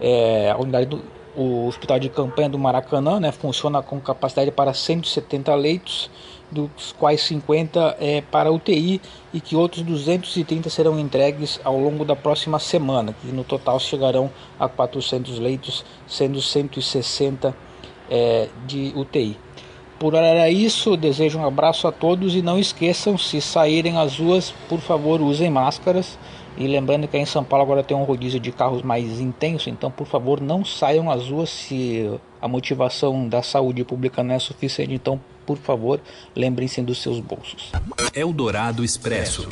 é, 0.00 0.50
a 0.50 0.56
unidade 0.56 0.86
do 0.86 1.17
o 1.38 1.68
Hospital 1.68 2.00
de 2.00 2.08
Campanha 2.08 2.48
do 2.48 2.58
Maracanã 2.58 3.20
né, 3.20 3.30
funciona 3.30 3.80
com 3.80 4.00
capacidade 4.00 4.50
para 4.50 4.74
170 4.74 5.54
leitos 5.54 6.10
dos 6.50 6.92
quais 6.98 7.20
50 7.22 7.96
é 8.00 8.22
para 8.22 8.50
UTI 8.50 9.00
e 9.32 9.40
que 9.40 9.54
outros 9.54 9.82
230 9.82 10.68
serão 10.68 10.98
entregues 10.98 11.60
ao 11.62 11.78
longo 11.78 12.04
da 12.04 12.16
próxima 12.16 12.58
semana, 12.58 13.14
que 13.20 13.28
no 13.28 13.44
total 13.44 13.78
chegarão 13.78 14.30
a 14.58 14.68
400 14.68 15.38
leitos, 15.38 15.84
sendo 16.08 16.42
160 16.42 17.54
é, 18.10 18.48
de 18.66 18.92
UTI. 18.96 19.36
Por 19.98 20.14
hora 20.14 20.26
era 20.26 20.50
isso, 20.50 20.96
desejo 20.96 21.38
um 21.38 21.46
abraço 21.46 21.86
a 21.86 21.92
todos 21.92 22.34
e 22.34 22.42
não 22.42 22.58
esqueçam, 22.58 23.16
se 23.16 23.40
saírem 23.40 23.98
às 23.98 24.18
ruas, 24.18 24.52
por 24.68 24.80
favor, 24.80 25.20
usem 25.20 25.50
máscaras. 25.50 26.18
E 26.58 26.66
lembrando 26.66 27.06
que 27.06 27.16
aí 27.16 27.22
em 27.22 27.26
São 27.26 27.44
Paulo 27.44 27.62
agora 27.62 27.84
tem 27.84 27.96
um 27.96 28.02
rodízio 28.02 28.40
de 28.40 28.50
carros 28.50 28.82
mais 28.82 29.20
intenso, 29.20 29.70
então 29.70 29.92
por 29.92 30.08
favor 30.08 30.40
não 30.40 30.64
saiam 30.64 31.08
às 31.08 31.28
ruas 31.28 31.50
se 31.50 32.10
a 32.42 32.48
motivação 32.48 33.28
da 33.28 33.44
saúde 33.44 33.84
pública 33.84 34.24
não 34.24 34.34
é 34.34 34.38
suficiente. 34.40 34.92
Então 34.92 35.20
por 35.46 35.56
favor, 35.56 36.00
lembrem-se 36.36 36.82
dos 36.82 37.00
seus 37.00 37.20
bolsos. 37.20 37.70
Eldorado 38.12 38.84
Expresso. 38.84 39.48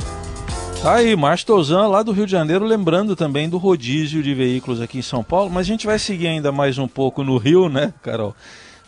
Tá 0.82 0.96
aí, 0.96 1.16
Márcio 1.16 1.46
Tozan, 1.46 1.86
lá 1.86 2.02
do 2.02 2.12
Rio 2.12 2.26
de 2.26 2.32
Janeiro, 2.32 2.66
lembrando 2.66 3.14
também 3.14 3.48
do 3.48 3.56
rodízio 3.56 4.22
de 4.22 4.34
veículos 4.34 4.80
aqui 4.82 4.98
em 4.98 5.02
São 5.02 5.24
Paulo, 5.24 5.48
mas 5.48 5.60
a 5.60 5.70
gente 5.70 5.86
vai 5.86 5.98
seguir 5.98 6.26
ainda 6.26 6.52
mais 6.52 6.76
um 6.76 6.86
pouco 6.86 7.22
no 7.22 7.38
Rio, 7.38 7.68
né, 7.68 7.94
Carol? 8.02 8.34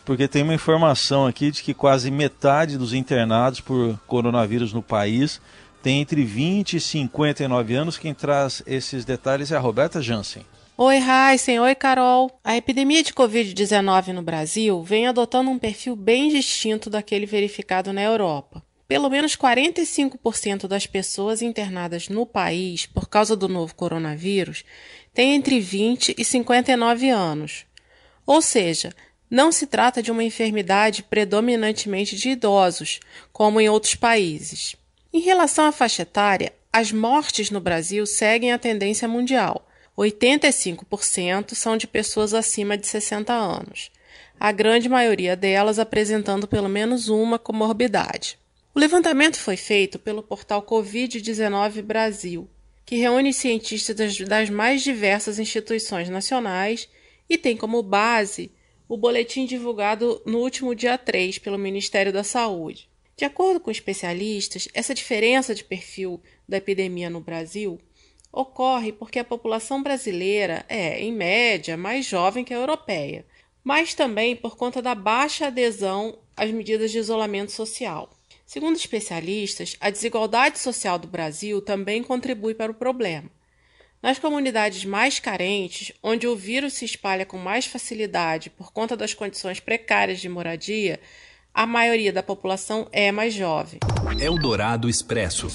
Porque 0.04 0.28
tem 0.28 0.42
uma 0.42 0.54
informação 0.54 1.26
aqui 1.26 1.50
de 1.50 1.62
que 1.62 1.72
quase 1.72 2.10
metade 2.10 2.76
dos 2.76 2.92
internados 2.92 3.60
por 3.60 3.98
coronavírus 4.06 4.72
no 4.72 4.82
país 4.82 5.40
tem 5.82 6.00
entre 6.00 6.24
20 6.24 6.76
e 6.76 6.80
59 6.80 7.74
anos. 7.74 7.98
Quem 7.98 8.14
traz 8.14 8.62
esses 8.66 9.04
detalhes 9.04 9.52
é 9.52 9.56
a 9.56 9.60
Roberta 9.60 10.00
Jansen. 10.02 10.44
Oi, 10.76 10.96
Heisen. 10.96 11.58
Oi, 11.58 11.74
Carol. 11.74 12.30
A 12.44 12.56
epidemia 12.56 13.02
de 13.02 13.12
Covid-19 13.12 14.12
no 14.12 14.22
Brasil 14.22 14.82
vem 14.82 15.06
adotando 15.06 15.50
um 15.50 15.58
perfil 15.58 15.96
bem 15.96 16.28
distinto 16.28 16.88
daquele 16.88 17.26
verificado 17.26 17.92
na 17.92 18.02
Europa. 18.02 18.62
Pelo 18.86 19.10
menos 19.10 19.36
45% 19.36 20.66
das 20.66 20.86
pessoas 20.86 21.42
internadas 21.42 22.08
no 22.08 22.24
país 22.24 22.86
por 22.86 23.08
causa 23.08 23.36
do 23.36 23.48
novo 23.48 23.74
coronavírus 23.74 24.64
têm 25.12 25.34
entre 25.34 25.60
20 25.60 26.14
e 26.16 26.24
59 26.24 27.10
anos. 27.10 27.66
Ou 28.24 28.40
seja, 28.40 28.94
não 29.30 29.52
se 29.52 29.66
trata 29.66 30.02
de 30.02 30.10
uma 30.10 30.24
enfermidade 30.24 31.02
predominantemente 31.02 32.16
de 32.16 32.30
idosos, 32.30 33.00
como 33.32 33.60
em 33.60 33.68
outros 33.68 33.94
países. 33.94 34.74
Em 35.12 35.20
relação 35.20 35.64
à 35.64 35.72
faixa 35.72 36.02
etária, 36.02 36.52
as 36.72 36.92
mortes 36.92 37.50
no 37.50 37.60
Brasil 37.60 38.04
seguem 38.06 38.52
a 38.52 38.58
tendência 38.58 39.08
mundial 39.08 39.66
85% 39.98 41.54
são 41.54 41.76
de 41.76 41.86
pessoas 41.86 42.32
acima 42.32 42.78
de 42.78 42.86
60 42.86 43.32
anos, 43.32 43.90
a 44.38 44.52
grande 44.52 44.88
maioria 44.88 45.34
delas 45.34 45.78
apresentando 45.78 46.46
pelo 46.46 46.68
menos 46.68 47.08
uma 47.08 47.38
comorbidade. 47.38 48.38
O 48.74 48.78
levantamento 48.78 49.36
foi 49.36 49.56
feito 49.56 49.98
pelo 49.98 50.22
portal 50.22 50.62
Covid-19 50.62 51.82
Brasil, 51.82 52.48
que 52.86 52.96
reúne 52.96 53.32
cientistas 53.32 53.96
das, 54.24 54.48
mais 54.50 54.82
diversas 54.82 55.40
instituições 55.40 56.08
nacionais 56.08 56.88
e 57.28 57.36
tem 57.36 57.56
como 57.56 57.82
base 57.82 58.52
o 58.88 58.96
boletim 58.96 59.46
divulgado 59.46 60.22
no 60.24 60.38
último 60.38 60.74
dia 60.74 60.96
3 60.96 61.38
pelo 61.38 61.58
Ministério 61.58 62.12
da 62.12 62.22
Saúde. 62.22 62.88
De 63.18 63.24
acordo 63.24 63.58
com 63.58 63.68
especialistas, 63.68 64.68
essa 64.72 64.94
diferença 64.94 65.52
de 65.52 65.64
perfil 65.64 66.22
da 66.48 66.58
epidemia 66.58 67.10
no 67.10 67.20
Brasil 67.20 67.76
ocorre 68.30 68.92
porque 68.92 69.18
a 69.18 69.24
população 69.24 69.82
brasileira 69.82 70.64
é, 70.68 71.00
em 71.00 71.12
média, 71.12 71.76
mais 71.76 72.06
jovem 72.06 72.44
que 72.44 72.54
a 72.54 72.58
europeia, 72.58 73.26
mas 73.64 73.92
também 73.92 74.36
por 74.36 74.56
conta 74.56 74.80
da 74.80 74.94
baixa 74.94 75.48
adesão 75.48 76.16
às 76.36 76.52
medidas 76.52 76.92
de 76.92 76.98
isolamento 76.98 77.50
social. 77.50 78.08
Segundo 78.46 78.76
especialistas, 78.76 79.76
a 79.80 79.90
desigualdade 79.90 80.60
social 80.60 80.96
do 80.96 81.08
Brasil 81.08 81.60
também 81.60 82.04
contribui 82.04 82.54
para 82.54 82.70
o 82.70 82.74
problema. 82.76 83.28
Nas 84.00 84.20
comunidades 84.20 84.84
mais 84.84 85.18
carentes, 85.18 85.90
onde 86.04 86.28
o 86.28 86.36
vírus 86.36 86.74
se 86.74 86.84
espalha 86.84 87.26
com 87.26 87.36
mais 87.36 87.66
facilidade 87.66 88.48
por 88.48 88.72
conta 88.72 88.96
das 88.96 89.12
condições 89.12 89.58
precárias 89.58 90.20
de 90.20 90.28
moradia, 90.28 91.00
a 91.58 91.66
maioria 91.66 92.12
da 92.12 92.22
população 92.22 92.86
é 92.92 93.10
mais 93.10 93.34
jovem. 93.34 93.80
Eldorado 94.20 94.88
Expresso. 94.88 95.48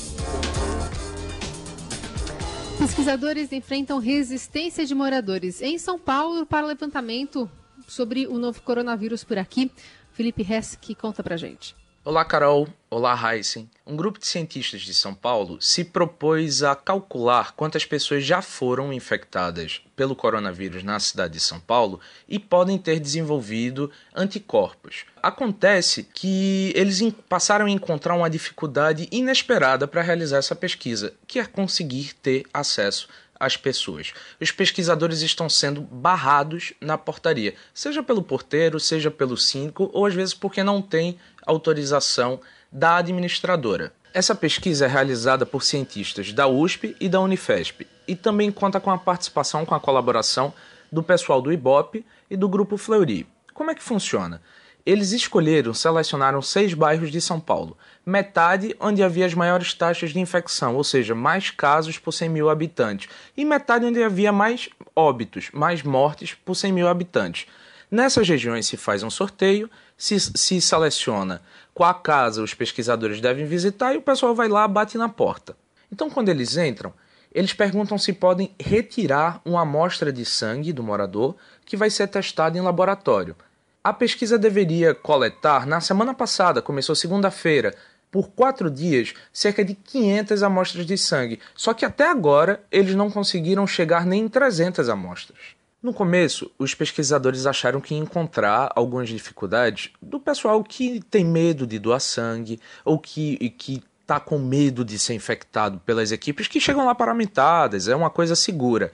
Pesquisadores 2.78 3.54
enfrentam 3.54 4.00
resistência 4.00 4.86
de 4.86 4.94
moradores 4.94 5.62
em 5.62 5.78
São 5.78 5.98
Paulo 5.98 6.46
para 6.46 6.68
levantamento 6.68 7.50
sobre 7.88 8.28
o 8.28 8.38
novo 8.38 8.62
coronavírus 8.64 9.24
por 9.24 9.38
aqui. 9.38 9.72
Felipe 10.12 10.46
Hess 10.46 10.76
que 10.76 10.94
conta 10.94 11.24
pra 11.24 11.38
gente. 11.38 11.74
Olá, 12.06 12.26
Carol. 12.26 12.68
Olá, 12.90 13.18
Heisen. 13.18 13.70
Um 13.88 13.96
grupo 13.96 14.20
de 14.20 14.28
cientistas 14.28 14.82
de 14.82 14.94
São 14.94 15.16
Paulo 15.16 15.58
se 15.62 15.86
propôs 15.86 16.62
a 16.62 16.76
calcular 16.76 17.54
quantas 17.54 17.86
pessoas 17.86 18.26
já 18.26 18.42
foram 18.42 18.92
infectadas 18.92 19.82
pelo 19.96 20.14
coronavírus 20.14 20.84
na 20.84 21.00
cidade 21.00 21.36
de 21.36 21.40
São 21.40 21.62
Paulo 21.62 22.02
e 22.28 22.38
podem 22.38 22.78
ter 22.78 23.00
desenvolvido 23.00 23.90
anticorpos. 24.14 25.06
Acontece 25.24 26.04
que 26.04 26.74
eles 26.76 27.02
passaram 27.30 27.68
a 27.68 27.72
encontrar 27.72 28.16
uma 28.16 28.30
dificuldade 28.30 29.08
inesperada 29.10 29.88
para 29.88 30.02
realizar 30.02 30.40
essa 30.40 30.56
pesquisa, 30.56 31.14
que 31.26 31.40
é 31.40 31.46
conseguir 31.46 32.16
ter 32.16 32.46
acesso 32.54 33.08
as 33.46 33.58
pessoas. 33.58 34.14
Os 34.40 34.52
pesquisadores 34.52 35.22
estão 35.22 35.50
sendo 35.50 35.82
barrados 35.82 36.74
na 36.80 36.98
portaria, 36.98 37.56
seja 37.74 38.02
pelo 38.02 38.24
porteiro, 38.24 38.80
seja 38.80 39.12
pelo 39.12 39.38
síndico, 39.38 39.90
ou 39.94 40.06
às 40.06 40.14
vezes 40.14 40.34
porque 40.34 40.64
não 40.64 40.82
tem 40.82 41.18
autorização 41.46 42.40
da 42.72 42.98
administradora. 42.98 43.94
Essa 44.14 44.36
pesquisa 44.36 44.86
é 44.86 44.88
realizada 44.88 45.46
por 45.46 45.64
cientistas 45.64 46.32
da 46.32 46.48
USP 46.48 46.96
e 47.00 47.10
da 47.10 47.20
Unifesp 47.20 47.88
e 48.08 48.16
também 48.16 48.52
conta 48.52 48.80
com 48.80 48.92
a 48.92 48.98
participação, 48.98 49.66
com 49.66 49.74
a 49.74 49.80
colaboração 49.80 50.54
do 50.92 51.02
pessoal 51.02 51.42
do 51.42 51.52
IBOP 51.52 52.06
e 52.30 52.38
do 52.38 52.48
Grupo 52.48 52.78
Fleury. 52.78 53.28
Como 53.54 53.72
é 53.72 53.76
que 53.76 53.84
funciona? 53.84 54.42
Eles 54.86 55.14
escolheram, 55.14 55.74
selecionaram 55.74 56.42
seis 56.42 56.74
bairros 56.74 57.10
de 57.10 57.22
São 57.22 57.40
Paulo, 57.40 57.78
metade 58.06 58.76
onde 58.82 59.02
havia 59.02 59.26
as 59.26 59.34
maiores 59.34 59.74
taxas 59.74 60.12
de 60.12 60.20
infecção, 60.20 60.76
ou 60.76 60.84
seja, 60.84 61.16
mais 61.16 61.50
casos 61.50 61.98
por 61.98 62.12
100 62.12 62.28
mil 62.28 62.50
habitantes, 62.50 63.08
e 63.38 63.46
metade 63.46 63.86
onde 63.86 64.04
havia 64.04 64.34
mais 64.34 64.68
óbitos, 64.94 65.50
mais 65.54 65.84
mortes 65.84 66.34
por 66.34 66.56
100 66.56 66.74
mil 66.74 66.88
habitantes. 66.90 67.48
Nessas 67.90 68.28
regiões 68.28 68.66
se 68.68 68.76
faz 68.76 69.04
um 69.04 69.10
sorteio 69.10 69.70
se, 69.96 70.20
se 70.20 70.60
seleciona 70.60 71.42
qual 71.74 71.94
casa 71.96 72.44
os 72.44 72.54
pesquisadores 72.54 73.22
devem 73.22 73.46
visitar 73.46 73.94
e 73.94 73.98
o 73.98 74.02
pessoal 74.02 74.36
vai 74.36 74.50
lá, 74.50 74.68
bate 74.68 74.98
na 74.98 75.08
porta. 75.08 75.56
Então, 75.90 76.10
quando 76.10 76.28
eles 76.28 76.58
entram, 76.58 76.94
eles 77.34 77.54
perguntam 77.54 77.98
se 77.98 78.12
podem 78.12 78.54
retirar 78.60 79.42
uma 79.46 79.62
amostra 79.62 80.12
de 80.12 80.26
sangue 80.26 80.74
do 80.74 80.84
morador 80.84 81.36
que 81.66 81.78
vai 81.78 81.90
ser 81.90 82.08
testada 82.08 82.58
em 82.58 82.62
laboratório. 82.62 83.36
A 83.84 83.92
pesquisa 83.92 84.38
deveria 84.38 84.96
coletar, 84.96 85.68
na 85.68 85.82
semana 85.82 86.14
passada, 86.14 86.62
começou 86.62 86.96
segunda-feira, 86.96 87.76
por 88.10 88.30
quatro 88.30 88.72
dias, 88.72 89.14
cerca 89.34 89.66
de 89.66 89.76
500 89.76 90.42
amostras 90.42 90.86
de 90.86 90.98
sangue. 90.98 91.42
Só 91.54 91.74
que 91.74 91.84
até 91.84 92.10
agora 92.10 92.64
eles 92.72 92.96
não 92.96 93.12
conseguiram 93.12 93.68
chegar 93.68 94.06
nem 94.06 94.22
em 94.22 94.30
300 94.30 94.88
amostras. 94.88 95.38
No 95.82 95.94
começo, 95.94 96.50
os 96.58 96.74
pesquisadores 96.74 97.46
acharam 97.46 97.82
que 97.82 97.94
iam 97.94 98.04
encontrar 98.04 98.72
algumas 98.74 99.10
dificuldades 99.10 99.92
do 100.02 100.18
pessoal 100.18 100.64
que 100.64 101.02
tem 101.12 101.26
medo 101.26 101.68
de 101.68 101.78
doar 101.78 102.00
sangue 102.00 102.62
ou 102.86 102.98
que, 102.98 103.50
que 103.50 103.84
tá 104.08 104.18
com 104.18 104.40
medo 104.40 104.86
de 104.86 104.98
ser 104.98 105.14
infectado 105.14 105.82
pelas 105.86 106.14
equipes 106.14 106.48
que 106.48 106.62
chegam 106.62 106.86
lá 106.86 106.96
paramentadas, 106.96 107.90
é 107.90 107.96
uma 107.96 108.10
coisa 108.10 108.34
segura. 108.34 108.94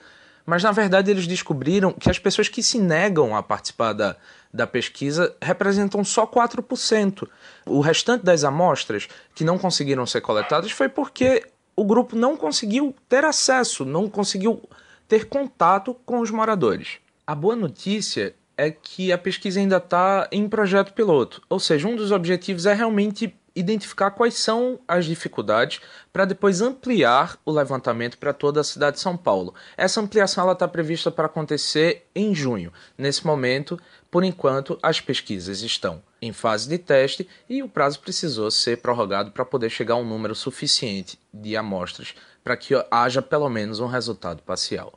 Mas 0.50 0.64
na 0.64 0.72
verdade 0.72 1.12
eles 1.12 1.28
descobriram 1.28 1.94
que 1.94 2.10
as 2.10 2.18
pessoas 2.18 2.48
que 2.50 2.64
se 2.64 2.80
negam 2.80 3.36
a 3.36 3.44
participar 3.44 3.94
da, 3.94 4.16
da 4.52 4.66
pesquisa 4.66 5.36
representam 5.40 6.04
só 6.04 6.26
4%. 6.26 7.30
O 7.68 7.82
restante 7.82 8.26
das 8.26 8.44
amostras 8.44 9.08
que 9.36 9.44
não 9.44 9.60
conseguiram 9.60 10.08
ser 10.08 10.22
coletadas 10.22 10.72
foi 10.72 10.90
porque 10.90 11.46
o 11.76 11.86
grupo 11.86 12.16
não 12.16 12.36
conseguiu 12.36 12.96
ter 13.08 13.24
acesso, 13.24 13.86
não 13.86 14.10
conseguiu 14.10 14.60
ter 15.08 15.26
contato 15.30 15.96
com 16.04 16.20
os 16.20 16.32
moradores. 16.32 16.98
A 17.28 17.36
boa 17.36 17.56
notícia 17.56 18.34
é 18.58 18.72
que 18.72 19.12
a 19.12 19.20
pesquisa 19.20 19.60
ainda 19.60 19.78
está 19.78 20.28
em 20.32 20.50
projeto 20.50 20.94
piloto, 20.94 21.44
ou 21.48 21.60
seja, 21.60 21.88
um 21.88 21.96
dos 21.96 22.12
objetivos 22.12 22.66
é 22.66 22.74
realmente 22.74 23.36
identificar 23.56 24.12
quais 24.12 24.36
são 24.36 24.80
as 24.88 25.06
dificuldades 25.06 25.82
para 26.12 26.26
depois 26.26 26.62
ampliar 26.62 27.38
o 27.46 27.52
levantamento 27.52 28.18
para 28.18 28.34
toda 28.34 28.62
a 28.62 28.64
cidade 28.64 28.98
de 28.98 29.02
São 29.02 29.16
Paulo. 29.16 29.54
Essa 29.78 30.02
ampliação 30.02 30.52
está 30.52 30.68
prevista 30.68 31.12
para 31.12 31.26
acontecer 31.26 32.08
em 32.16 32.34
junho. 32.34 32.72
Nesse 32.98 33.26
momento, 33.26 33.80
por 34.10 34.24
enquanto, 34.24 34.78
as 34.82 35.00
pesquisas 35.00 35.62
estão 35.62 36.02
em 36.22 36.34
fase 36.34 36.68
de 36.68 36.78
teste 36.78 37.28
e 37.50 37.64
o 37.64 37.70
prazo 37.70 38.00
precisou 38.00 38.52
ser 38.52 38.82
prorrogado 38.82 39.32
para 39.32 39.46
poder 39.46 39.70
chegar 39.70 39.94
a 39.94 39.98
um 39.98 40.06
número 40.06 40.36
suficiente 40.36 41.18
de 41.34 41.56
amostras 41.56 42.14
para 42.44 42.58
que 42.58 42.74
haja 42.90 43.22
pelo 43.22 43.50
menos 43.50 43.80
um 43.80 43.88
resultado 43.88 44.42
parcial. 44.42 44.94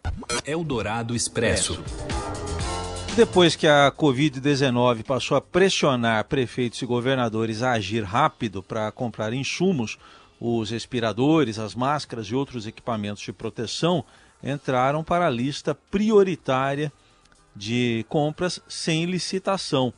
Eldorado 0.47 1.14
Expresso. 1.14 1.82
Depois 3.14 3.54
que 3.54 3.66
a 3.66 3.92
Covid-19 3.95 5.02
passou 5.04 5.37
a 5.37 5.40
pressionar 5.40 6.25
prefeitos 6.25 6.81
e 6.81 6.87
governadores 6.87 7.62
a 7.62 7.73
agir 7.73 8.02
rápido 8.02 8.62
para 8.62 8.90
comprar 8.90 9.35
insumos, 9.35 9.99
os 10.40 10.71
respiradores, 10.71 11.59
as 11.59 11.75
máscaras 11.75 12.28
e 12.28 12.35
outros 12.35 12.66
equipamentos 12.66 13.23
de 13.23 13.31
proteção 13.31 14.02
entraram 14.42 15.04
para 15.04 15.26
a 15.26 15.31
lista 15.31 15.75
prioritária 15.75 16.90
de 17.54 18.02
compras 18.09 18.61
sem 18.66 19.04
licitação. 19.04 19.92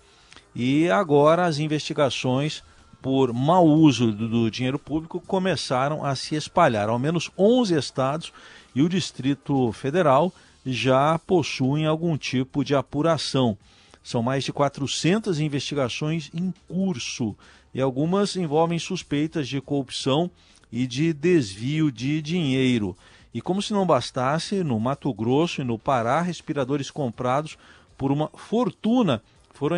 E 0.52 0.90
agora 0.90 1.46
as 1.46 1.60
investigações 1.60 2.64
por 3.00 3.32
mau 3.32 3.64
uso 3.64 4.10
do, 4.10 4.50
dinheiro 4.50 4.78
público 4.78 5.20
começaram 5.20 6.04
a 6.04 6.16
se 6.16 6.34
espalhar. 6.34 6.88
Ao 6.88 6.98
menos 6.98 7.30
11 7.38 7.76
estados 7.76 8.32
e 8.74 8.82
o 8.82 8.88
Distrito 8.88 9.70
Federal 9.72 10.32
já 10.64 11.18
possuem 11.18 11.86
algum 11.86 12.16
tipo 12.16 12.64
de 12.64 12.74
apuração. 12.74 13.56
São 14.02 14.22
mais 14.22 14.44
de 14.44 14.52
400 14.52 15.40
investigações 15.40 16.30
em 16.34 16.52
curso 16.68 17.34
e 17.72 17.80
algumas 17.80 18.36
envolvem 18.36 18.78
suspeitas 18.78 19.48
de 19.48 19.60
corrupção 19.60 20.30
e 20.70 20.86
de 20.86 21.12
desvio 21.12 21.90
de 21.90 22.20
dinheiro. 22.20 22.96
E 23.32 23.40
como 23.40 23.60
se 23.60 23.72
não 23.72 23.86
bastasse, 23.86 24.62
no 24.62 24.78
Mato 24.78 25.12
Grosso 25.12 25.60
e 25.60 25.64
no 25.64 25.78
Pará, 25.78 26.20
respiradores 26.20 26.90
comprados 26.90 27.58
por 27.96 28.12
uma 28.12 28.28
fortuna 28.34 29.22
foram 29.52 29.76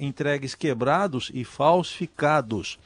entregues 0.00 0.54
quebrados 0.54 1.30
e 1.34 1.44
falsificados. 1.44 2.78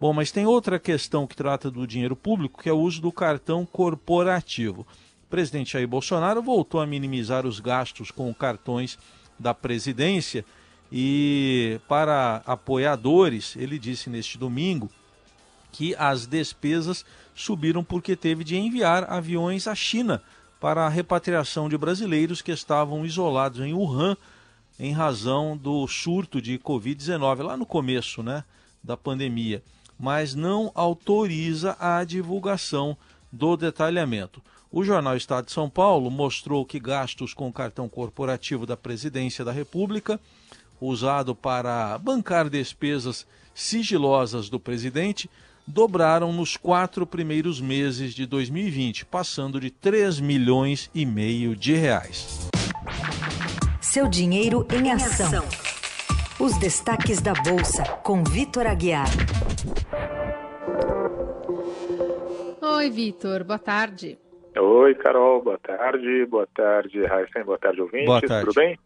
Bom, 0.00 0.12
mas 0.12 0.32
tem 0.32 0.46
outra 0.46 0.78
questão 0.78 1.26
que 1.26 1.36
trata 1.36 1.70
do 1.70 1.86
dinheiro 1.86 2.16
público, 2.16 2.62
que 2.62 2.68
é 2.68 2.72
o 2.72 2.78
uso 2.78 3.02
do 3.02 3.12
cartão 3.12 3.66
corporativo. 3.66 4.86
Presidente 5.30 5.72
Jair 5.72 5.86
Bolsonaro 5.86 6.42
voltou 6.42 6.80
a 6.80 6.86
minimizar 6.86 7.46
os 7.46 7.60
gastos 7.60 8.10
com 8.10 8.34
cartões 8.34 8.98
da 9.38 9.54
presidência 9.54 10.44
e 10.92 11.80
para 11.88 12.42
apoiadores, 12.44 13.54
ele 13.56 13.78
disse 13.78 14.10
neste 14.10 14.36
domingo 14.36 14.90
que 15.70 15.94
as 15.94 16.26
despesas 16.26 17.04
subiram 17.32 17.84
porque 17.84 18.16
teve 18.16 18.42
de 18.42 18.56
enviar 18.56 19.08
aviões 19.08 19.68
à 19.68 19.74
China 19.74 20.20
para 20.58 20.84
a 20.84 20.88
repatriação 20.88 21.68
de 21.68 21.78
brasileiros 21.78 22.42
que 22.42 22.50
estavam 22.50 23.06
isolados 23.06 23.60
em 23.60 23.72
Wuhan 23.72 24.16
em 24.80 24.92
razão 24.92 25.56
do 25.56 25.86
surto 25.86 26.42
de 26.42 26.58
Covid-19, 26.58 27.42
lá 27.42 27.56
no 27.56 27.64
começo 27.64 28.22
né, 28.22 28.42
da 28.82 28.96
pandemia, 28.96 29.62
mas 29.98 30.34
não 30.34 30.72
autoriza 30.74 31.76
a 31.78 32.02
divulgação 32.02 32.96
do 33.30 33.56
detalhamento. 33.56 34.42
O 34.72 34.84
jornal 34.84 35.16
Estado 35.16 35.46
de 35.46 35.52
São 35.52 35.68
Paulo 35.68 36.08
mostrou 36.12 36.64
que 36.64 36.78
gastos 36.78 37.34
com 37.34 37.52
cartão 37.52 37.88
corporativo 37.88 38.64
da 38.64 38.76
Presidência 38.76 39.44
da 39.44 39.50
República, 39.50 40.20
usado 40.80 41.34
para 41.34 41.98
bancar 41.98 42.48
despesas 42.48 43.26
sigilosas 43.52 44.48
do 44.48 44.60
presidente, 44.60 45.28
dobraram 45.66 46.32
nos 46.32 46.56
quatro 46.56 47.04
primeiros 47.04 47.60
meses 47.60 48.14
de 48.14 48.24
2020, 48.26 49.06
passando 49.06 49.60
de 49.60 49.70
3 49.70 50.20
milhões 50.20 50.88
e 50.94 51.04
meio 51.04 51.56
de 51.56 51.74
reais. 51.74 52.48
Seu 53.80 54.06
dinheiro 54.06 54.64
em 54.72 54.92
ação. 54.92 55.44
Os 56.38 56.56
destaques 56.58 57.20
da 57.20 57.34
Bolsa, 57.34 57.82
com 58.04 58.22
Vitor 58.22 58.68
Aguiar. 58.68 59.10
Oi, 62.62 62.88
Vitor, 62.88 63.42
boa 63.42 63.58
tarde. 63.58 64.16
Oi, 64.56 64.94
Carol, 64.96 65.42
boa 65.42 65.58
tarde. 65.58 66.26
Boa 66.26 66.46
tarde, 66.46 67.04
Raíssa, 67.04 67.44
boa 67.44 67.58
tarde, 67.58 67.80
ouvintes. 67.80 68.06
Boa 68.06 68.20
tarde. 68.20 68.46
Tudo 68.46 68.54
bem? 68.54 68.78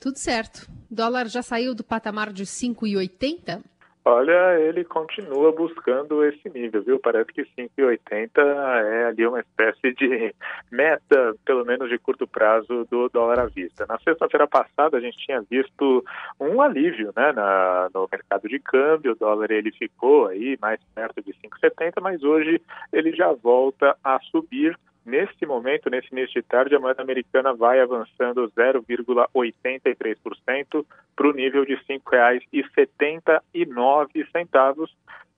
Tudo 0.00 0.18
certo. 0.18 0.68
O 0.90 0.94
dólar 0.94 1.26
já 1.26 1.42
saiu 1.42 1.74
do 1.74 1.84
patamar 1.84 2.32
de 2.32 2.44
5,80? 2.44 3.62
Olha, 4.04 4.58
ele 4.58 4.82
continua 4.82 5.52
buscando 5.52 6.24
esse 6.24 6.48
nível, 6.48 6.82
viu? 6.82 6.98
Parece 6.98 7.32
que 7.32 7.42
5,80 7.42 8.30
é 8.36 9.04
ali 9.06 9.24
uma 9.24 9.38
espécie 9.38 9.94
de 9.94 10.34
meta, 10.72 11.36
pelo 11.44 11.64
menos 11.64 11.88
de 11.88 11.98
curto 11.98 12.26
prazo, 12.26 12.84
do 12.90 13.08
dólar 13.10 13.38
à 13.38 13.46
vista. 13.46 13.86
Na 13.86 13.98
sexta-feira 14.00 14.48
passada, 14.48 14.96
a 14.96 15.00
gente 15.00 15.16
tinha 15.18 15.40
visto 15.48 16.04
um 16.40 16.60
alívio 16.60 17.12
né, 17.14 17.32
na, 17.32 17.90
no 17.94 18.08
mercado 18.10 18.48
de 18.48 18.58
câmbio, 18.58 19.12
o 19.12 19.16
dólar 19.16 19.52
ele 19.52 19.70
ficou 19.70 20.26
aí 20.26 20.58
mais 20.60 20.80
perto 20.96 21.22
de 21.22 21.32
5,70, 21.34 22.00
mas 22.00 22.24
hoje 22.24 22.60
ele 22.92 23.12
já 23.14 23.32
volta 23.32 23.96
a 24.02 24.18
subir 24.32 24.76
Neste 25.04 25.44
momento, 25.44 25.90
nesse 25.90 26.06
início 26.12 26.40
de 26.40 26.46
tarde, 26.46 26.76
a 26.76 26.80
moeda 26.80 27.02
americana 27.02 27.52
vai 27.52 27.80
avançando 27.80 28.48
0,83% 28.56 30.86
para 31.16 31.28
o 31.28 31.32
nível 31.32 31.64
de 31.64 31.74
R$ 31.74 31.82
5,79, 31.88 34.88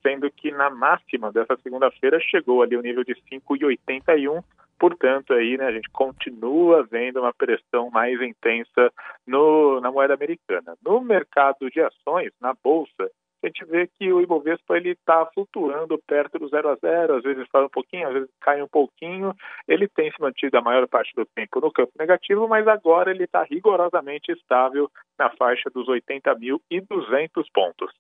sendo 0.03 0.31
que 0.31 0.51
na 0.51 0.69
máxima 0.69 1.33
dessa 1.33 1.57
segunda-feira 1.63 2.21
chegou 2.21 2.61
ali 2.63 2.77
o 2.77 2.83
nível 2.83 3.05
de 3.05 3.15
5,81. 3.15 4.45
Portanto, 4.79 5.33
aí, 5.33 5.57
né, 5.57 5.65
a 5.67 5.73
gente 5.73 5.89
continua 5.89 6.83
vendo 6.83 7.21
uma 7.21 7.33
pressão 7.33 7.89
mais 7.91 8.21
intensa 8.21 8.93
no, 9.27 9.81
na 9.81 9.91
moeda 9.91 10.13
americana. 10.13 10.77
No 10.85 11.01
mercado 11.01 11.71
de 11.71 11.81
ações, 11.81 12.35
na 12.39 12.53
bolsa, 12.53 13.11
a 13.45 13.49
gente 13.49 13.65
vê 13.67 13.87
que 13.87 14.13
o 14.13 14.21
Ibovespa 14.21 14.77
ele 14.77 14.91
está 14.91 15.27
flutuando 15.35 16.01
perto 16.07 16.39
do 16.39 16.49
zero 16.49 16.71
a 16.71 16.77
zero, 16.77 17.17
às 17.17 17.23
vezes 17.23 17.47
faz 17.53 17.67
um 17.67 17.69
pouquinho, 17.69 18.09
às 18.09 18.15
vezes 18.15 18.31
cai 18.41 18.63
um 18.63 18.69
pouquinho. 18.69 19.35
Ele 19.69 19.87
tem 19.89 20.11
se 20.11 20.21
mantido 20.21 20.57
a 20.57 20.63
maior 20.63 20.87
parte 20.89 21.13
do 21.15 21.27
tempo 21.27 21.61
no 21.61 21.71
campo 21.71 21.93
negativo, 21.99 22.49
mas 22.49 22.67
agora 22.67 23.11
ele 23.11 23.25
está 23.25 23.43
rigorosamente 23.43 24.33
estável 24.33 24.91
na 25.19 25.31
faixa 25.31 25.71
dos 25.71 25.87
80.200 25.87 27.45
pontos. 27.53 27.93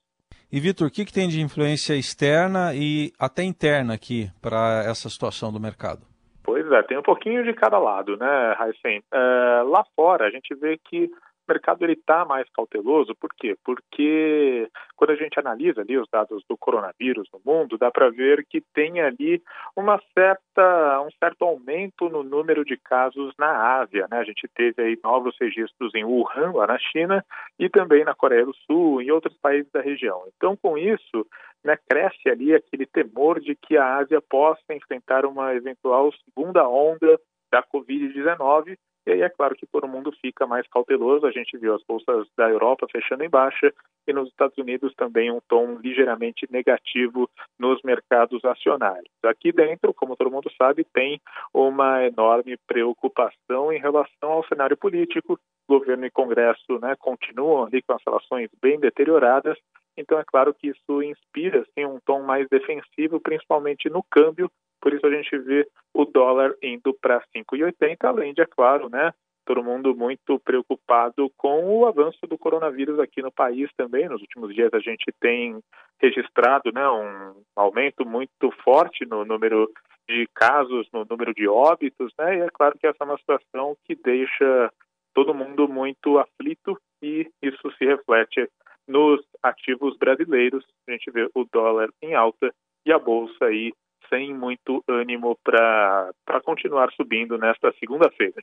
E 0.50 0.60
Vitor, 0.60 0.88
o 0.88 0.90
que, 0.90 1.04
que 1.04 1.12
tem 1.12 1.28
de 1.28 1.40
influência 1.40 1.94
externa 1.94 2.72
e 2.74 3.12
até 3.18 3.42
interna 3.42 3.94
aqui 3.94 4.30
para 4.40 4.84
essa 4.86 5.08
situação 5.08 5.52
do 5.52 5.60
mercado? 5.60 6.06
Pois 6.42 6.70
é, 6.70 6.82
tem 6.82 6.98
um 6.98 7.02
pouquinho 7.02 7.42
de 7.42 7.52
cada 7.54 7.78
lado, 7.78 8.16
né, 8.16 8.54
Raicen? 8.56 9.02
É, 9.12 9.62
lá 9.66 9.84
fora, 9.96 10.26
a 10.26 10.30
gente 10.30 10.54
vê 10.54 10.78
que 10.78 11.10
mercado 11.48 11.84
ele 11.84 11.94
está 11.94 12.24
mais 12.24 12.48
cauteloso, 12.50 13.14
por 13.14 13.30
quê? 13.34 13.56
Porque 13.64 14.68
quando 14.96 15.10
a 15.10 15.16
gente 15.16 15.38
analisa 15.38 15.80
ali 15.80 15.98
os 15.98 16.08
dados 16.10 16.42
do 16.48 16.56
coronavírus 16.56 17.28
no 17.32 17.40
mundo, 17.44 17.78
dá 17.78 17.90
para 17.90 18.10
ver 18.10 18.44
que 18.46 18.60
tem 18.60 19.00
ali 19.00 19.42
uma 19.76 20.00
certa, 20.12 21.00
um 21.02 21.10
certo 21.18 21.44
aumento 21.44 22.08
no 22.08 22.22
número 22.22 22.64
de 22.64 22.76
casos 22.76 23.34
na 23.38 23.80
Ásia. 23.80 24.06
Né? 24.10 24.18
A 24.18 24.24
gente 24.24 24.48
teve 24.54 24.82
aí 24.82 24.98
novos 25.02 25.36
registros 25.40 25.94
em 25.94 26.04
Wuhan, 26.04 26.52
lá 26.54 26.66
na 26.66 26.78
China, 26.78 27.24
e 27.58 27.68
também 27.68 28.04
na 28.04 28.14
Coreia 28.14 28.44
do 28.44 28.54
Sul, 28.66 29.02
e 29.02 29.10
outros 29.10 29.36
países 29.38 29.70
da 29.72 29.80
região. 29.80 30.22
Então, 30.36 30.56
com 30.56 30.78
isso, 30.78 31.26
né, 31.64 31.76
cresce 31.88 32.28
ali 32.28 32.54
aquele 32.54 32.86
temor 32.86 33.40
de 33.40 33.54
que 33.54 33.76
a 33.76 33.96
Ásia 33.96 34.20
possa 34.20 34.62
enfrentar 34.72 35.24
uma 35.24 35.54
eventual 35.54 36.12
segunda 36.24 36.68
onda 36.68 37.18
da 37.54 37.62
Covid-19 37.62 38.76
e 39.06 39.12
aí 39.12 39.20
é 39.20 39.28
claro 39.28 39.54
que 39.54 39.66
todo 39.66 39.86
mundo 39.86 40.10
fica 40.20 40.46
mais 40.46 40.66
cauteloso. 40.68 41.26
A 41.26 41.30
gente 41.30 41.58
viu 41.58 41.74
as 41.74 41.82
bolsas 41.84 42.26
da 42.36 42.48
Europa 42.48 42.86
fechando 42.90 43.22
em 43.22 43.28
baixa 43.28 43.72
e 44.08 44.12
nos 44.12 44.28
Estados 44.28 44.56
Unidos 44.56 44.94
também 44.94 45.30
um 45.30 45.40
tom 45.46 45.78
ligeiramente 45.78 46.46
negativo 46.50 47.28
nos 47.58 47.82
mercados 47.82 48.42
acionários. 48.44 49.12
Aqui 49.22 49.52
dentro, 49.52 49.92
como 49.92 50.16
todo 50.16 50.30
mundo 50.30 50.50
sabe, 50.56 50.86
tem 50.92 51.20
uma 51.52 52.02
enorme 52.04 52.56
preocupação 52.66 53.70
em 53.72 53.78
relação 53.78 54.32
ao 54.32 54.46
cenário 54.46 54.76
político. 54.76 55.38
Governo 55.68 56.06
e 56.06 56.10
Congresso 56.10 56.78
né, 56.80 56.94
continuam 56.98 57.64
ali 57.64 57.82
com 57.82 57.94
as 57.94 58.02
relações 58.06 58.50
bem 58.60 58.78
deterioradas. 58.80 59.58
Então 59.96 60.18
é 60.18 60.24
claro 60.24 60.52
que 60.54 60.68
isso 60.68 61.02
inspira 61.02 61.60
assim, 61.60 61.84
um 61.86 61.98
tom 62.04 62.22
mais 62.22 62.48
defensivo, 62.48 63.20
principalmente 63.20 63.88
no 63.88 64.02
câmbio, 64.02 64.50
por 64.84 64.92
isso 64.92 65.06
a 65.06 65.10
gente 65.10 65.38
vê 65.38 65.66
o 65.94 66.04
dólar 66.04 66.54
indo 66.62 66.92
para 67.00 67.24
5,80, 67.34 67.96
além 68.02 68.34
de, 68.34 68.42
é 68.42 68.46
claro, 68.46 68.90
né, 68.90 69.14
todo 69.46 69.64
mundo 69.64 69.96
muito 69.96 70.38
preocupado 70.40 71.32
com 71.38 71.64
o 71.64 71.86
avanço 71.86 72.26
do 72.26 72.36
coronavírus 72.36 72.98
aqui 72.98 73.22
no 73.22 73.32
país 73.32 73.70
também. 73.78 74.10
Nos 74.10 74.20
últimos 74.20 74.54
dias 74.54 74.68
a 74.74 74.80
gente 74.80 75.06
tem 75.18 75.58
registrado 75.98 76.70
né, 76.70 76.86
um 76.86 77.42
aumento 77.56 78.04
muito 78.04 78.50
forte 78.62 79.06
no 79.06 79.24
número 79.24 79.70
de 80.06 80.28
casos, 80.34 80.86
no 80.92 81.06
número 81.08 81.32
de 81.32 81.48
óbitos, 81.48 82.12
né? 82.18 82.36
E 82.36 82.40
é 82.42 82.48
claro 82.52 82.78
que 82.78 82.86
essa 82.86 82.98
é 83.00 83.06
uma 83.06 83.16
situação 83.16 83.74
que 83.86 83.94
deixa 83.94 84.70
todo 85.14 85.32
mundo 85.32 85.66
muito 85.66 86.18
aflito 86.18 86.78
e 87.02 87.26
isso 87.40 87.72
se 87.78 87.86
reflete 87.86 88.50
nos 88.86 89.24
ativos 89.42 89.96
brasileiros. 89.96 90.62
A 90.86 90.92
gente 90.92 91.10
vê 91.10 91.26
o 91.34 91.46
dólar 91.50 91.88
em 92.02 92.14
alta 92.14 92.52
e 92.84 92.92
a 92.92 92.98
bolsa 92.98 93.46
aí 93.46 93.72
sem 94.08 94.34
muito 94.34 94.82
ânimo 94.88 95.38
para 95.42 96.12
continuar 96.44 96.90
subindo 96.92 97.36
nesta 97.38 97.72
segunda-feira. 97.80 98.42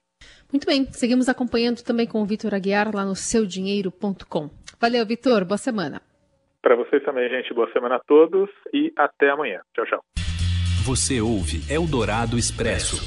Muito 0.52 0.66
bem, 0.66 0.86
seguimos 0.92 1.30
acompanhando 1.30 1.84
também 1.84 2.08
com 2.08 2.22
o 2.22 2.26
Vitor 2.26 2.54
Aguiar 2.54 2.94
lá 2.94 3.06
no 3.06 3.16
seudinheiro.com. 3.16 4.50
Valeu, 4.80 5.06
Vitor, 5.06 5.46
boa 5.46 5.58
semana. 5.58 6.02
Para 6.62 6.76
vocês 6.76 7.04
também, 7.04 7.28
gente, 7.30 7.54
boa 7.54 7.72
semana 7.72 7.96
a 7.96 8.00
todos 8.00 8.50
e 8.74 8.94
até 8.96 9.30
amanhã. 9.30 9.62
Tchau, 9.74 9.86
tchau. 9.86 10.04
Você 10.86 11.22
ouve 11.22 11.62
Eldorado 11.72 12.38
Expresso. 12.38 12.98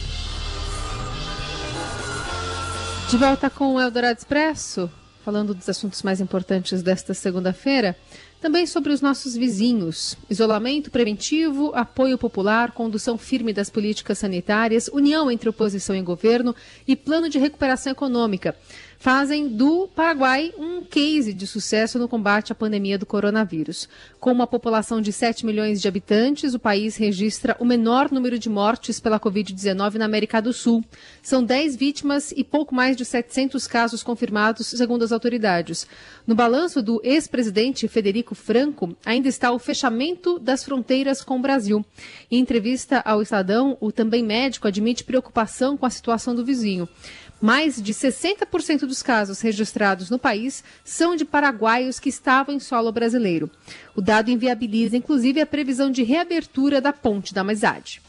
De 3.10 3.16
volta 3.16 3.50
com 3.50 3.74
o 3.74 3.80
Eldorado 3.80 4.18
Expresso, 4.18 4.90
falando 5.24 5.54
dos 5.54 5.68
assuntos 5.68 6.02
mais 6.02 6.20
importantes 6.20 6.82
desta 6.82 7.14
segunda-feira. 7.14 7.96
Também 8.44 8.66
sobre 8.66 8.92
os 8.92 9.00
nossos 9.00 9.34
vizinhos. 9.34 10.18
Isolamento 10.28 10.90
preventivo, 10.90 11.72
apoio 11.74 12.18
popular, 12.18 12.72
condução 12.72 13.16
firme 13.16 13.54
das 13.54 13.70
políticas 13.70 14.18
sanitárias, 14.18 14.86
união 14.88 15.30
entre 15.30 15.48
oposição 15.48 15.96
e 15.96 16.02
governo 16.02 16.54
e 16.86 16.94
plano 16.94 17.30
de 17.30 17.38
recuperação 17.38 17.90
econômica 17.90 18.54
fazem 18.98 19.48
do 19.48 19.88
Paraguai 19.88 20.52
um 20.58 20.82
case 20.82 21.32
de 21.32 21.46
sucesso 21.46 21.98
no 21.98 22.08
combate 22.08 22.52
à 22.52 22.54
pandemia 22.54 22.98
do 22.98 23.06
coronavírus. 23.06 23.88
Com 24.20 24.32
uma 24.32 24.46
população 24.46 25.00
de 25.00 25.12
7 25.12 25.44
milhões 25.44 25.80
de 25.80 25.88
habitantes, 25.88 26.54
o 26.54 26.58
país 26.58 26.96
registra 26.96 27.56
o 27.58 27.64
menor 27.64 28.10
número 28.10 28.38
de 28.38 28.48
mortes 28.48 28.98
pela 29.00 29.20
Covid-19 29.20 29.94
na 29.94 30.04
América 30.04 30.40
do 30.40 30.52
Sul. 30.52 30.84
São 31.22 31.44
10 31.44 31.76
vítimas 31.76 32.32
e 32.32 32.42
pouco 32.42 32.74
mais 32.74 32.96
de 32.96 33.04
700 33.04 33.66
casos 33.66 34.02
confirmados, 34.02 34.66
segundo 34.66 35.04
as 35.04 35.12
autoridades. 35.12 35.86
No 36.26 36.34
balanço 36.34 36.82
do 36.82 37.00
ex-presidente 37.04 37.86
Federico 37.88 38.34
Franco, 38.34 38.96
ainda 39.04 39.28
está 39.28 39.50
o 39.52 39.58
fechamento 39.58 40.38
das 40.38 40.64
fronteiras 40.64 41.22
com 41.22 41.36
o 41.36 41.42
Brasil. 41.42 41.84
Em 42.30 42.38
entrevista 42.38 43.02
ao 43.04 43.20
Estadão, 43.20 43.76
o 43.80 43.92
também 43.92 44.22
médico 44.22 44.68
admite 44.68 45.04
preocupação 45.04 45.76
com 45.76 45.84
a 45.84 45.90
situação 45.90 46.34
do 46.34 46.44
vizinho. 46.44 46.88
Mais 47.44 47.78
de 47.78 47.92
60% 47.92 48.86
dos 48.86 49.02
casos 49.02 49.42
registrados 49.42 50.08
no 50.08 50.18
país 50.18 50.64
são 50.82 51.14
de 51.14 51.26
paraguaios 51.26 52.00
que 52.00 52.08
estavam 52.08 52.54
em 52.54 52.58
solo 52.58 52.90
brasileiro. 52.90 53.50
O 53.94 54.00
dado 54.00 54.30
inviabiliza, 54.30 54.96
inclusive, 54.96 55.42
a 55.42 55.46
previsão 55.46 55.90
de 55.90 56.02
reabertura 56.02 56.80
da 56.80 56.90
Ponte 56.90 57.34
da 57.34 57.42
Amizade. 57.42 58.00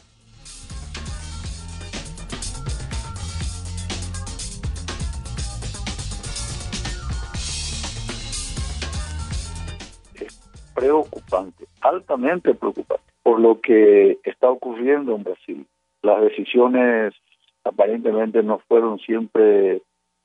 preocupante, 10.74 11.68
altamente 11.82 12.54
preocupante, 12.54 13.02
por 13.22 13.38
lo 13.38 13.56
que 13.56 14.18
está 14.24 14.50
ocurriendo 14.50 15.14
en 15.14 15.22
Brasil. 15.22 15.66
Las 16.02 16.22
decisiones 16.22 17.14
aparentemente 17.66 18.42
no 18.42 18.58
fueron 18.68 18.98
siempre 18.98 19.82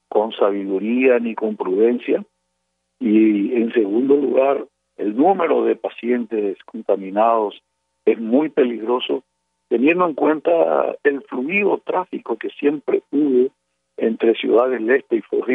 con 0.09 0.31
sabiduría 0.33 1.19
ni 1.19 1.35
con 1.35 1.55
prudencia. 1.55 2.23
Y 2.99 3.53
en 3.55 3.73
segundo 3.73 4.15
lugar, 4.15 4.65
el 4.97 5.15
número 5.15 5.63
de 5.63 5.75
pacientes 5.75 6.57
contaminados 6.65 7.61
es 8.05 8.19
muy 8.19 8.49
peligroso, 8.49 9.23
teniendo 9.69 10.05
en 10.05 10.13
cuenta 10.13 10.95
el 11.03 11.21
fluido 11.23 11.79
tráfico 11.79 12.37
que 12.37 12.49
siempre 12.49 13.03
hubo 13.11 13.49
entre 13.97 14.35
Ciudad 14.35 14.69
del 14.69 14.89
Este 14.89 15.17
y 15.17 15.21
Foz 15.21 15.47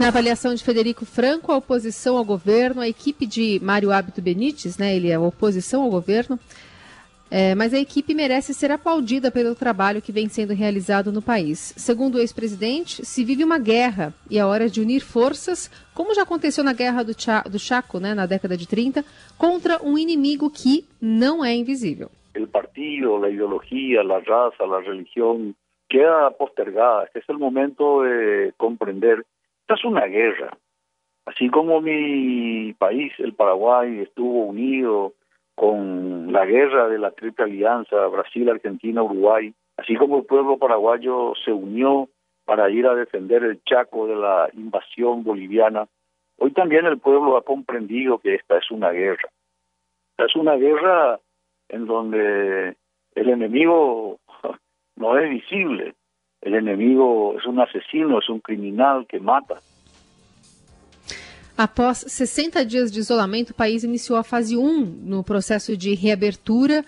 Na 0.00 0.08
avaliação 0.08 0.54
de 0.54 0.64
Federico 0.64 1.04
Franco, 1.04 1.52
a 1.52 1.58
oposição 1.58 2.16
ao 2.16 2.24
governo, 2.24 2.80
a 2.80 2.88
equipe 2.88 3.26
de 3.26 3.60
Mário 3.62 3.92
Hábito 3.92 4.22
Benites, 4.22 4.78
né, 4.78 4.96
ele 4.96 5.10
é 5.10 5.16
a 5.16 5.20
oposição 5.20 5.82
ao 5.82 5.90
governo, 5.90 6.38
é, 7.30 7.54
mas 7.54 7.74
a 7.74 7.78
equipe 7.78 8.14
merece 8.14 8.54
ser 8.54 8.70
aplaudida 8.70 9.30
pelo 9.30 9.54
trabalho 9.54 10.00
que 10.00 10.10
vem 10.10 10.26
sendo 10.26 10.54
realizado 10.54 11.12
no 11.12 11.20
país. 11.20 11.74
Segundo 11.76 12.14
o 12.14 12.18
ex-presidente, 12.18 13.04
se 13.04 13.22
vive 13.22 13.44
uma 13.44 13.58
guerra 13.58 14.14
e 14.30 14.38
é 14.38 14.44
hora 14.44 14.70
de 14.70 14.80
unir 14.80 15.00
forças, 15.00 15.70
como 15.94 16.14
já 16.14 16.22
aconteceu 16.22 16.64
na 16.64 16.72
Guerra 16.72 17.02
do, 17.02 17.12
do 17.50 17.58
Chaco, 17.58 18.00
né, 18.00 18.14
na 18.14 18.24
década 18.24 18.56
de 18.56 18.66
30, 18.66 19.04
contra 19.36 19.84
um 19.84 19.98
inimigo 19.98 20.48
que 20.48 20.86
não 20.98 21.44
é 21.44 21.54
invisível. 21.54 22.10
O 22.34 22.46
partido, 22.46 23.22
a 23.22 23.28
ideologia, 23.28 24.00
a 24.00 24.18
raça, 24.18 24.64
a 24.64 24.80
religião 24.80 25.54
queda 25.90 26.30
postergada. 26.30 27.06
Este 27.14 27.30
é 27.30 27.34
o 27.34 27.38
momento 27.38 28.02
de 28.02 28.54
compreender 28.56 29.22
Esta 29.70 29.78
es 29.78 29.84
una 29.84 30.06
guerra. 30.06 30.58
Así 31.26 31.48
como 31.48 31.80
mi 31.80 32.72
país, 32.72 33.12
el 33.18 33.34
Paraguay, 33.34 34.00
estuvo 34.00 34.46
unido 34.46 35.12
con 35.54 36.32
la 36.32 36.44
guerra 36.44 36.88
de 36.88 36.98
la 36.98 37.12
Triple 37.12 37.44
Alianza, 37.44 38.04
Brasil, 38.08 38.50
Argentina, 38.50 39.00
Uruguay, 39.00 39.54
así 39.76 39.94
como 39.94 40.18
el 40.18 40.24
pueblo 40.24 40.58
paraguayo 40.58 41.34
se 41.44 41.52
unió 41.52 42.08
para 42.44 42.68
ir 42.68 42.84
a 42.88 42.96
defender 42.96 43.44
el 43.44 43.62
Chaco 43.62 44.08
de 44.08 44.16
la 44.16 44.50
invasión 44.54 45.22
boliviana, 45.22 45.86
hoy 46.38 46.50
también 46.50 46.86
el 46.86 46.98
pueblo 46.98 47.36
ha 47.36 47.44
comprendido 47.44 48.18
que 48.18 48.34
esta 48.34 48.58
es 48.58 48.68
una 48.72 48.90
guerra. 48.90 49.28
Esta 50.16 50.24
es 50.24 50.34
una 50.34 50.56
guerra 50.56 51.20
en 51.68 51.86
donde 51.86 52.76
el 53.14 53.28
enemigo 53.28 54.18
no 54.96 55.16
es 55.16 55.30
visible, 55.30 55.94
el 56.42 56.54
enemigo 56.54 57.36
es 57.38 57.46
un 57.46 57.60
asesino, 57.60 58.18
es 58.18 58.28
un 58.28 58.40
criminal 58.40 59.06
que 59.06 59.20
mata. 59.20 59.60
Após 61.56 61.98
60 61.98 62.64
dias 62.64 62.90
de 62.90 63.00
isolamento, 63.00 63.50
o 63.50 63.54
país 63.54 63.84
iniciou 63.84 64.18
a 64.18 64.24
fase 64.24 64.56
1 64.56 65.02
no 65.04 65.22
processo 65.22 65.76
de 65.76 65.94
reabertura, 65.94 66.82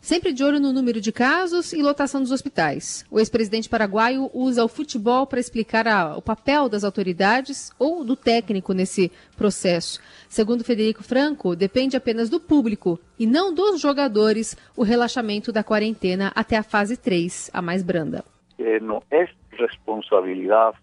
sempre 0.00 0.32
de 0.32 0.42
olho 0.42 0.58
no 0.58 0.72
número 0.72 1.00
de 1.00 1.12
casos 1.12 1.72
e 1.72 1.80
lotação 1.80 2.20
dos 2.20 2.32
hospitais. 2.32 3.04
O 3.08 3.20
ex-presidente 3.20 3.68
paraguaio 3.68 4.28
usa 4.34 4.64
o 4.64 4.68
futebol 4.68 5.28
para 5.28 5.38
explicar 5.38 5.86
a, 5.86 6.16
o 6.16 6.22
papel 6.22 6.68
das 6.68 6.82
autoridades 6.82 7.70
ou 7.78 8.04
do 8.04 8.16
técnico 8.16 8.72
nesse 8.72 9.12
processo. 9.36 10.00
Segundo 10.28 10.64
Federico 10.64 11.04
Franco, 11.04 11.54
depende 11.54 11.96
apenas 11.96 12.28
do 12.28 12.40
público 12.40 12.98
e 13.16 13.28
não 13.28 13.54
dos 13.54 13.80
jogadores 13.80 14.56
o 14.76 14.82
relaxamento 14.82 15.52
da 15.52 15.62
quarentena 15.62 16.32
até 16.34 16.56
a 16.56 16.64
fase 16.64 16.96
3, 16.96 17.50
a 17.52 17.62
mais 17.62 17.84
branda. 17.84 18.24
Eh, 18.58 18.80
no 18.80 19.02
es 19.10 19.30
responsabilidad 19.50 20.74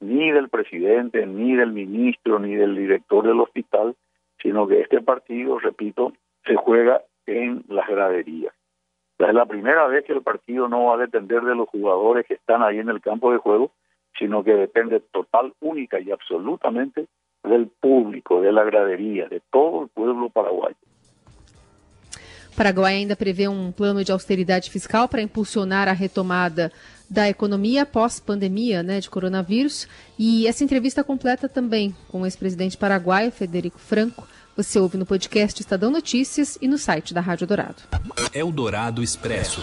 ni 0.00 0.30
del 0.30 0.48
presidente, 0.48 1.26
ni 1.26 1.54
del 1.54 1.72
ministro, 1.72 2.38
ni 2.38 2.54
del 2.54 2.76
director 2.76 3.26
del 3.26 3.40
hospital, 3.40 3.94
sino 4.42 4.66
que 4.66 4.80
este 4.80 5.00
partido, 5.00 5.58
repito, 5.58 6.12
se 6.44 6.56
juega 6.56 7.02
en 7.26 7.64
las 7.68 7.88
graderías. 7.88 8.52
Es 9.18 9.34
la 9.34 9.46
primera 9.46 9.86
vez 9.86 10.04
que 10.04 10.12
el 10.12 10.22
partido 10.22 10.68
no 10.68 10.86
va 10.86 10.94
a 10.94 10.98
depender 10.98 11.42
de 11.42 11.54
los 11.54 11.68
jugadores 11.68 12.26
que 12.26 12.34
están 12.34 12.62
ahí 12.62 12.78
en 12.78 12.88
el 12.88 13.00
campo 13.00 13.30
de 13.30 13.38
juego, 13.38 13.70
sino 14.18 14.42
que 14.42 14.54
depende 14.54 15.00
total, 15.12 15.54
única 15.60 16.00
y 16.00 16.10
absolutamente 16.10 17.06
del 17.44 17.68
público, 17.68 18.40
de 18.40 18.52
la 18.52 18.64
gradería, 18.64 19.28
de 19.28 19.40
todo 19.50 19.84
el 19.84 19.88
pueblo 19.88 20.28
paraguayo. 20.28 20.76
Paraguai 22.56 22.96
ainda 22.96 23.16
prevê 23.16 23.48
um 23.48 23.72
plano 23.72 24.04
de 24.04 24.12
austeridade 24.12 24.70
fiscal 24.70 25.08
para 25.08 25.22
impulsionar 25.22 25.88
a 25.88 25.94
retomada 25.94 26.70
da 27.12 27.28
economia 27.28 27.84
pós-pandemia 27.84 28.82
né, 28.82 28.98
de 28.98 29.10
coronavírus. 29.10 29.86
E 30.18 30.46
essa 30.46 30.64
entrevista 30.64 31.04
completa 31.04 31.46
também 31.46 31.94
com 32.08 32.22
o 32.22 32.26
ex-presidente 32.26 32.78
paraguaio, 32.78 33.30
Federico 33.30 33.78
Franco. 33.78 34.26
Você 34.56 34.78
ouve 34.78 34.96
no 34.96 35.04
podcast 35.04 35.60
Estadão 35.60 35.90
Notícias 35.90 36.56
e 36.60 36.66
no 36.66 36.78
site 36.78 37.12
da 37.12 37.20
Rádio 37.20 37.46
Dourado. 37.46 37.82
Eldorado 38.32 39.02
Expresso. 39.02 39.62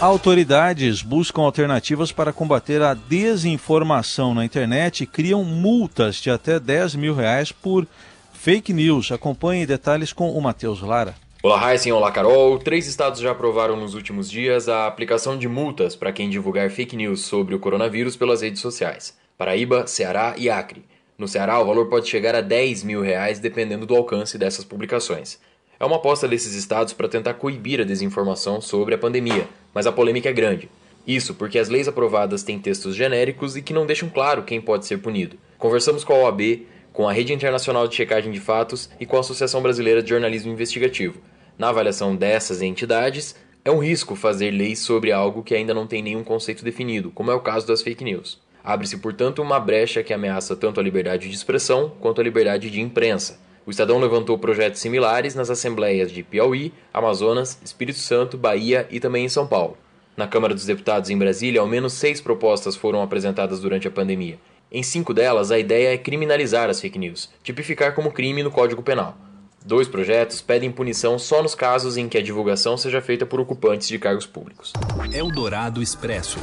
Autoridades 0.00 1.02
buscam 1.02 1.42
alternativas 1.42 2.12
para 2.12 2.32
combater 2.32 2.80
a 2.80 2.94
desinformação 2.94 4.34
na 4.34 4.44
internet 4.44 5.02
e 5.02 5.06
criam 5.06 5.42
multas 5.42 6.16
de 6.16 6.30
até 6.30 6.60
10 6.60 6.94
mil 6.94 7.14
reais 7.14 7.50
por 7.50 7.86
fake 8.32 8.72
news. 8.72 9.10
Acompanhe 9.10 9.66
detalhes 9.66 10.12
com 10.12 10.30
o 10.30 10.40
Matheus 10.40 10.80
Lara. 10.80 11.23
Olá, 11.44 11.70
Heisen, 11.70 11.92
olá, 11.92 12.10
Carol. 12.10 12.58
Três 12.58 12.86
estados 12.86 13.20
já 13.20 13.32
aprovaram 13.32 13.76
nos 13.76 13.94
últimos 13.94 14.30
dias 14.30 14.66
a 14.66 14.86
aplicação 14.86 15.36
de 15.36 15.46
multas 15.46 15.94
para 15.94 16.10
quem 16.10 16.30
divulgar 16.30 16.70
fake 16.70 16.96
news 16.96 17.20
sobre 17.20 17.54
o 17.54 17.58
coronavírus 17.58 18.16
pelas 18.16 18.40
redes 18.40 18.62
sociais. 18.62 19.14
Paraíba, 19.36 19.86
Ceará 19.86 20.34
e 20.38 20.48
Acre. 20.48 20.86
No 21.18 21.28
Ceará, 21.28 21.60
o 21.60 21.66
valor 21.66 21.90
pode 21.90 22.08
chegar 22.08 22.34
a 22.34 22.40
10 22.40 22.84
mil 22.84 23.02
reais, 23.02 23.40
dependendo 23.40 23.84
do 23.84 23.94
alcance 23.94 24.38
dessas 24.38 24.64
publicações. 24.64 25.38
É 25.78 25.84
uma 25.84 25.96
aposta 25.96 26.26
desses 26.26 26.54
estados 26.54 26.94
para 26.94 27.10
tentar 27.10 27.34
coibir 27.34 27.78
a 27.78 27.84
desinformação 27.84 28.58
sobre 28.62 28.94
a 28.94 28.98
pandemia, 28.98 29.46
mas 29.74 29.86
a 29.86 29.92
polêmica 29.92 30.30
é 30.30 30.32
grande. 30.32 30.70
Isso 31.06 31.34
porque 31.34 31.58
as 31.58 31.68
leis 31.68 31.86
aprovadas 31.86 32.42
têm 32.42 32.58
textos 32.58 32.96
genéricos 32.96 33.54
e 33.54 33.60
que 33.60 33.74
não 33.74 33.84
deixam 33.84 34.08
claro 34.08 34.44
quem 34.44 34.62
pode 34.62 34.86
ser 34.86 34.96
punido. 34.96 35.36
Conversamos 35.58 36.04
com 36.04 36.14
a 36.14 36.20
OAB, 36.20 36.62
com 36.90 37.06
a 37.06 37.12
Rede 37.12 37.34
Internacional 37.34 37.86
de 37.86 37.96
Checagem 37.96 38.32
de 38.32 38.40
Fatos 38.40 38.88
e 38.98 39.04
com 39.04 39.18
a 39.18 39.20
Associação 39.20 39.60
Brasileira 39.60 40.02
de 40.02 40.08
Jornalismo 40.08 40.50
Investigativo. 40.50 41.20
Na 41.56 41.68
avaliação 41.68 42.16
dessas 42.16 42.60
entidades, 42.62 43.36
é 43.64 43.70
um 43.70 43.78
risco 43.78 44.16
fazer 44.16 44.50
leis 44.50 44.80
sobre 44.80 45.12
algo 45.12 45.42
que 45.42 45.54
ainda 45.54 45.72
não 45.72 45.86
tem 45.86 46.02
nenhum 46.02 46.24
conceito 46.24 46.64
definido, 46.64 47.10
como 47.12 47.30
é 47.30 47.34
o 47.34 47.40
caso 47.40 47.66
das 47.66 47.80
fake 47.80 48.02
news. 48.02 48.40
Abre-se, 48.62 48.96
portanto, 48.98 49.40
uma 49.40 49.60
brecha 49.60 50.02
que 50.02 50.12
ameaça 50.12 50.56
tanto 50.56 50.80
a 50.80 50.82
liberdade 50.82 51.28
de 51.28 51.34
expressão 51.34 51.92
quanto 52.00 52.20
a 52.20 52.24
liberdade 52.24 52.70
de 52.70 52.80
imprensa. 52.80 53.38
O 53.64 53.70
Estadão 53.70 54.00
levantou 54.00 54.36
projetos 54.38 54.80
similares 54.80 55.34
nas 55.34 55.48
assembleias 55.48 56.10
de 56.10 56.22
Piauí, 56.22 56.72
Amazonas, 56.92 57.58
Espírito 57.64 57.98
Santo, 57.98 58.36
Bahia 58.36 58.86
e 58.90 58.98
também 58.98 59.24
em 59.24 59.28
São 59.28 59.46
Paulo. 59.46 59.78
Na 60.16 60.26
Câmara 60.26 60.54
dos 60.54 60.66
Deputados 60.66 61.08
em 61.08 61.16
Brasília, 61.16 61.60
ao 61.60 61.66
menos 61.66 61.92
seis 61.92 62.20
propostas 62.20 62.74
foram 62.76 63.02
apresentadas 63.02 63.60
durante 63.60 63.86
a 63.86 63.90
pandemia. 63.90 64.38
Em 64.70 64.82
cinco 64.82 65.14
delas, 65.14 65.50
a 65.50 65.58
ideia 65.58 65.94
é 65.94 65.98
criminalizar 65.98 66.68
as 66.68 66.80
fake 66.80 66.98
news, 66.98 67.30
tipificar 67.42 67.94
como 67.94 68.12
crime 68.12 68.42
no 68.42 68.50
Código 68.50 68.82
Penal. 68.82 69.16
Dois 69.66 69.88
projetos 69.88 70.42
pedem 70.42 70.70
punição 70.70 71.18
só 71.18 71.42
nos 71.42 71.54
casos 71.54 71.96
em 71.96 72.06
que 72.06 72.18
a 72.18 72.22
divulgação 72.22 72.76
seja 72.76 73.00
feita 73.00 73.24
por 73.24 73.40
ocupantes 73.40 73.88
de 73.88 73.98
cargos 73.98 74.26
públicos. 74.26 74.74
Eldorado 75.10 75.80
Expresso. 75.80 76.38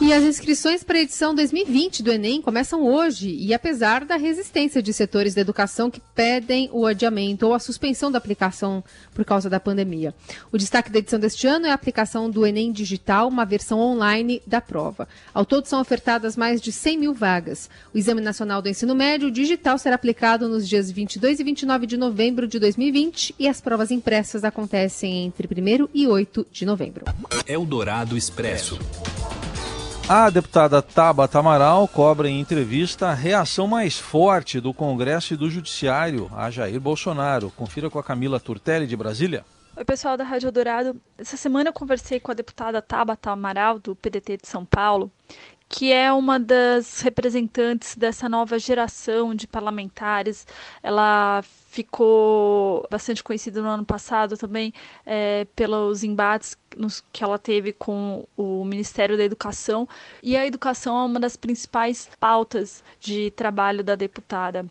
E 0.00 0.12
as 0.12 0.22
inscrições 0.22 0.84
para 0.84 0.96
a 0.96 1.00
edição 1.00 1.34
2020 1.34 2.04
do 2.04 2.12
Enem 2.12 2.40
começam 2.40 2.86
hoje, 2.86 3.30
e 3.30 3.52
apesar 3.52 4.04
da 4.04 4.16
resistência 4.16 4.80
de 4.80 4.92
setores 4.92 5.34
da 5.34 5.40
educação 5.40 5.90
que 5.90 6.00
pedem 6.14 6.70
o 6.72 6.86
adiamento 6.86 7.44
ou 7.44 7.52
a 7.52 7.58
suspensão 7.58 8.10
da 8.10 8.16
aplicação 8.16 8.82
por 9.12 9.24
causa 9.24 9.50
da 9.50 9.58
pandemia. 9.58 10.14
O 10.52 10.56
destaque 10.56 10.88
da 10.92 11.00
edição 11.00 11.18
deste 11.18 11.48
ano 11.48 11.66
é 11.66 11.70
a 11.72 11.74
aplicação 11.74 12.30
do 12.30 12.46
Enem 12.46 12.70
Digital, 12.70 13.26
uma 13.26 13.44
versão 13.44 13.80
online 13.80 14.40
da 14.46 14.60
prova. 14.60 15.08
Ao 15.34 15.44
todo 15.44 15.66
são 15.66 15.80
ofertadas 15.80 16.36
mais 16.36 16.60
de 16.60 16.70
100 16.70 16.96
mil 16.96 17.12
vagas. 17.12 17.68
O 17.92 17.98
Exame 17.98 18.20
Nacional 18.20 18.62
do 18.62 18.68
Ensino 18.68 18.94
Médio 18.94 19.32
Digital 19.32 19.78
será 19.78 19.96
aplicado 19.96 20.48
nos 20.48 20.68
dias 20.68 20.92
22 20.92 21.40
e 21.40 21.44
29 21.44 21.88
de 21.88 21.96
novembro 21.96 22.46
de 22.46 22.60
2020 22.60 23.34
e 23.36 23.48
as 23.48 23.60
provas 23.60 23.90
impressas 23.90 24.44
acontecem 24.44 25.26
entre 25.26 25.48
1 25.48 25.88
e 25.92 26.06
8 26.06 26.46
de 26.52 26.64
novembro. 26.64 27.04
Eldorado 27.48 28.16
Expresso. 28.16 28.78
A 30.10 30.30
deputada 30.30 30.80
Tabata 30.80 31.38
Amaral 31.38 31.86
cobra 31.86 32.30
em 32.30 32.40
entrevista 32.40 33.08
a 33.08 33.14
reação 33.14 33.66
mais 33.66 33.98
forte 33.98 34.58
do 34.58 34.72
Congresso 34.72 35.34
e 35.34 35.36
do 35.36 35.50
Judiciário 35.50 36.30
a 36.34 36.50
Jair 36.50 36.80
Bolsonaro. 36.80 37.50
Confira 37.50 37.90
com 37.90 37.98
a 37.98 38.02
Camila 38.02 38.40
Turtelli 38.40 38.86
de 38.86 38.96
Brasília. 38.96 39.44
Oi, 39.76 39.84
pessoal 39.84 40.16
da 40.16 40.24
Rádio 40.24 40.50
Dourado. 40.50 40.98
Essa 41.18 41.36
semana 41.36 41.68
eu 41.68 41.74
conversei 41.74 42.18
com 42.18 42.30
a 42.30 42.34
deputada 42.34 42.80
Tabata 42.80 43.30
Amaral, 43.30 43.78
do 43.78 43.94
PDT 43.94 44.38
de 44.38 44.48
São 44.48 44.64
Paulo, 44.64 45.12
que 45.68 45.92
é 45.92 46.10
uma 46.12 46.40
das 46.40 47.00
representantes 47.00 47.94
dessa 47.94 48.28
nova 48.28 48.58
geração 48.58 49.34
de 49.34 49.46
parlamentares. 49.46 50.46
Ela 50.82 51.42
ficou 51.42 52.86
bastante 52.90 53.22
conhecida 53.22 53.60
no 53.60 53.68
ano 53.68 53.84
passado 53.84 54.36
também 54.36 54.72
é, 55.04 55.46
pelos 55.54 56.02
embates 56.02 56.56
nos, 56.76 57.04
que 57.12 57.22
ela 57.22 57.38
teve 57.38 57.72
com 57.72 58.26
o 58.36 58.64
Ministério 58.64 59.16
da 59.16 59.24
Educação. 59.24 59.86
E 60.22 60.36
a 60.36 60.46
educação 60.46 60.96
é 60.98 61.04
uma 61.04 61.20
das 61.20 61.36
principais 61.36 62.08
pautas 62.18 62.82
de 62.98 63.30
trabalho 63.32 63.84
da 63.84 63.94
deputada. 63.94 64.66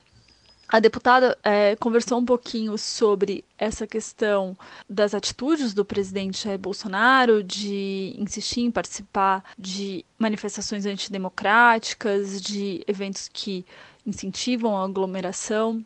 A 0.70 0.80
deputada 0.82 1.38
é, 1.44 1.78
conversou 1.78 2.20
um 2.20 2.26
pouquinho 2.26 2.78
sobre 2.78 3.46
essa 3.58 3.88
questão 3.88 4.58
das 4.90 5.14
atitudes 5.14 5.74
do 5.74 5.86
presidente 5.86 6.44
Jair 6.44 6.60
Bolsonaro 6.60 7.42
de 7.42 8.14
insistir 8.18 8.62
em 8.62 8.72
participar 8.72 9.46
de 9.58 10.04
manifestações 10.20 10.86
antidemocráticas, 10.86 12.42
de 12.42 12.84
eventos 12.86 13.30
que 13.32 13.66
incentivam 14.06 14.76
a 14.76 14.84
aglomeração. 14.84 15.86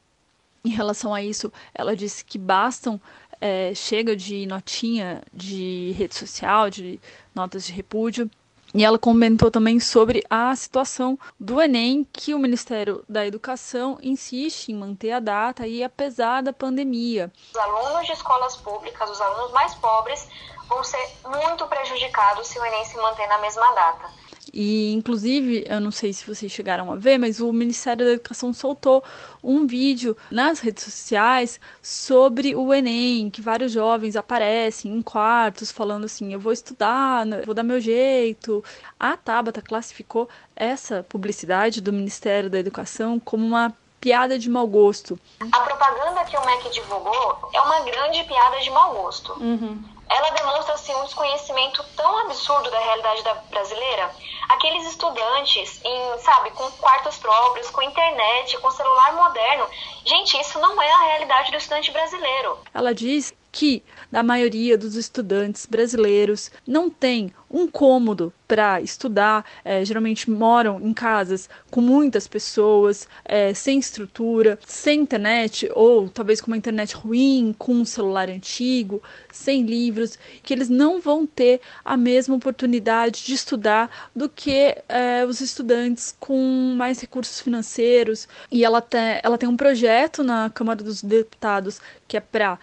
Em 0.65 0.69
relação 0.69 1.13
a 1.13 1.21
isso, 1.21 1.53
ela 1.75 1.95
disse 1.95 2.25
que 2.25 2.39
bastam, 2.39 2.99
é, 3.39 3.75
chega 3.75 4.15
de 4.15 4.47
notinha 4.47 5.21
de 5.31 5.91
rede 5.95 6.15
social, 6.15 6.71
de 6.71 6.99
notas 7.35 7.67
de 7.67 7.71
repúdio, 7.71 8.29
e 8.73 8.85
ela 8.85 8.97
comentou 8.97 9.51
também 9.51 9.79
sobre 9.79 10.23
a 10.29 10.55
situação 10.55 11.17
do 11.39 11.61
Enem, 11.61 12.07
que 12.11 12.33
o 12.33 12.39
Ministério 12.39 13.03
da 13.07 13.25
Educação 13.25 13.97
insiste 14.01 14.69
em 14.69 14.75
manter 14.75 15.11
a 15.11 15.19
data 15.19 15.67
e 15.67 15.83
apesar 15.83 16.41
da 16.41 16.53
pandemia. 16.53 17.31
Os 17.51 17.57
alunos 17.59 18.05
de 18.05 18.13
escolas 18.13 18.55
públicas, 18.57 19.09
os 19.09 19.19
alunos 19.19 19.51
mais 19.51 19.75
pobres, 19.75 20.27
vão 20.67 20.83
ser 20.83 21.09
muito 21.25 21.67
prejudicados 21.67 22.47
se 22.47 22.57
o 22.57 22.65
Enem 22.65 22.85
se 22.85 22.95
manter 22.97 23.27
na 23.27 23.39
mesma 23.39 23.71
data. 23.73 24.09
E, 24.53 24.91
inclusive, 24.91 25.65
eu 25.67 25.79
não 25.79 25.91
sei 25.91 26.11
se 26.11 26.27
vocês 26.27 26.51
chegaram 26.51 26.91
a 26.91 26.95
ver, 26.95 27.17
mas 27.17 27.39
o 27.39 27.53
Ministério 27.53 28.05
da 28.05 28.11
Educação 28.13 28.51
soltou 28.51 29.03
um 29.41 29.65
vídeo 29.65 30.15
nas 30.29 30.59
redes 30.59 30.83
sociais 30.83 31.59
sobre 31.81 32.53
o 32.55 32.73
Enem, 32.73 33.29
que 33.29 33.41
vários 33.41 33.71
jovens 33.71 34.15
aparecem 34.15 34.93
em 34.93 35.01
quartos 35.01 35.71
falando 35.71 36.05
assim: 36.05 36.33
eu 36.33 36.39
vou 36.39 36.51
estudar, 36.51 37.25
vou 37.45 37.55
dar 37.55 37.63
meu 37.63 37.79
jeito. 37.79 38.63
A 38.99 39.15
Tabata 39.15 39.61
classificou 39.61 40.27
essa 40.55 41.05
publicidade 41.07 41.81
do 41.81 41.93
Ministério 41.93 42.49
da 42.49 42.59
Educação 42.59 43.19
como 43.19 43.45
uma 43.45 43.73
piada 44.01 44.37
de 44.37 44.49
mau 44.49 44.67
gosto. 44.67 45.17
A 45.39 45.59
propaganda 45.59 46.25
que 46.25 46.35
o 46.35 46.45
MEC 46.45 46.71
divulgou 46.71 47.49
é 47.53 47.61
uma 47.61 47.81
grande 47.81 48.23
piada 48.23 48.59
de 48.59 48.69
mau 48.71 48.95
gosto. 48.95 49.33
Uhum. 49.33 49.83
Ela 50.11 50.29
demonstra 50.31 50.73
assim, 50.73 50.93
um 50.95 51.05
desconhecimento 51.05 51.83
tão 51.95 52.17
absurdo 52.19 52.69
da 52.69 52.79
realidade 52.79 53.23
da 53.23 53.33
brasileira 53.33 54.11
aqueles 54.53 54.85
estudantes 54.87 55.79
em, 55.83 56.19
sabe, 56.19 56.51
com 56.51 56.69
quartos 56.71 57.17
próprios, 57.17 57.69
com 57.69 57.81
internet, 57.81 58.57
com 58.57 58.69
celular 58.71 59.13
moderno. 59.13 59.65
Gente, 60.05 60.39
isso 60.39 60.59
não 60.59 60.81
é 60.81 60.91
a 60.91 61.01
realidade 61.03 61.51
do 61.51 61.57
estudante 61.57 61.91
brasileiro. 61.91 62.59
Ela 62.73 62.93
diz 62.93 63.33
que 63.51 63.83
da 64.11 64.23
maioria 64.23 64.77
dos 64.77 64.95
estudantes 64.95 65.65
brasileiros 65.65 66.51
não 66.65 66.89
tem 66.89 67.33
um 67.49 67.67
cômodo 67.67 68.33
para 68.47 68.81
estudar, 68.81 69.45
é, 69.63 69.83
geralmente 69.83 70.29
moram 70.29 70.79
em 70.81 70.93
casas 70.93 71.49
com 71.69 71.81
muitas 71.81 72.27
pessoas, 72.27 73.07
é, 73.25 73.53
sem 73.53 73.79
estrutura, 73.79 74.59
sem 74.65 75.01
internet, 75.01 75.69
ou 75.73 76.09
talvez 76.09 76.41
com 76.41 76.47
uma 76.47 76.57
internet 76.57 76.95
ruim, 76.95 77.53
com 77.57 77.73
um 77.73 77.85
celular 77.85 78.29
antigo, 78.29 79.01
sem 79.31 79.63
livros, 79.63 80.17
que 80.43 80.53
eles 80.53 80.69
não 80.69 80.99
vão 80.99 81.25
ter 81.25 81.61
a 81.83 81.95
mesma 81.95 82.35
oportunidade 82.35 83.25
de 83.25 83.33
estudar 83.33 84.09
do 84.15 84.27
que 84.27 84.75
é, 84.87 85.25
os 85.27 85.39
estudantes 85.41 86.15
com 86.19 86.73
mais 86.75 86.99
recursos 86.99 87.39
financeiros. 87.39 88.27
E 88.51 88.63
ela, 88.65 88.81
te, 88.81 88.97
ela 89.23 89.37
tem 89.37 89.47
um 89.47 89.57
projeto 89.57 90.23
na 90.23 90.49
Câmara 90.49 90.83
dos 90.83 91.01
Deputados 91.01 91.79
que 92.07 92.17
é 92.17 92.19
para 92.19 92.59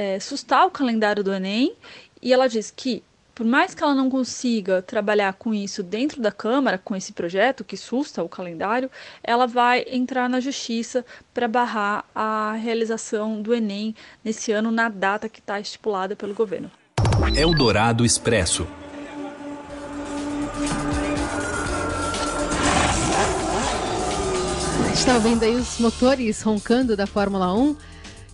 é, 0.00 0.18
sustar 0.18 0.66
o 0.66 0.70
calendário 0.70 1.22
do 1.22 1.30
Enem 1.30 1.74
e 2.22 2.32
ela 2.32 2.48
diz 2.48 2.72
que 2.74 3.02
por 3.34 3.44
mais 3.44 3.74
que 3.74 3.82
ela 3.82 3.94
não 3.94 4.08
consiga 4.08 4.80
trabalhar 4.80 5.34
com 5.34 5.52
isso 5.52 5.82
dentro 5.82 6.22
da 6.22 6.32
Câmara, 6.32 6.78
com 6.78 6.96
esse 6.96 7.12
projeto 7.12 7.64
que 7.64 7.76
susta 7.76 8.22
o 8.22 8.28
calendário, 8.28 8.90
ela 9.22 9.46
vai 9.46 9.84
entrar 9.88 10.28
na 10.28 10.40
justiça 10.40 11.04
para 11.32 11.46
barrar 11.46 12.04
a 12.14 12.52
realização 12.52 13.40
do 13.40 13.54
Enem 13.54 13.94
nesse 14.24 14.52
ano 14.52 14.70
na 14.70 14.88
data 14.88 15.28
que 15.28 15.40
está 15.40 15.60
estipulada 15.60 16.16
pelo 16.16 16.34
governo. 16.34 16.70
Eldorado 17.34 18.04
Expresso. 18.04 18.66
Estava 24.92 25.18
vendo 25.18 25.42
aí 25.42 25.56
os 25.56 25.78
motores 25.78 26.42
roncando 26.42 26.94
da 26.96 27.06
Fórmula 27.06 27.54
1. 27.54 27.76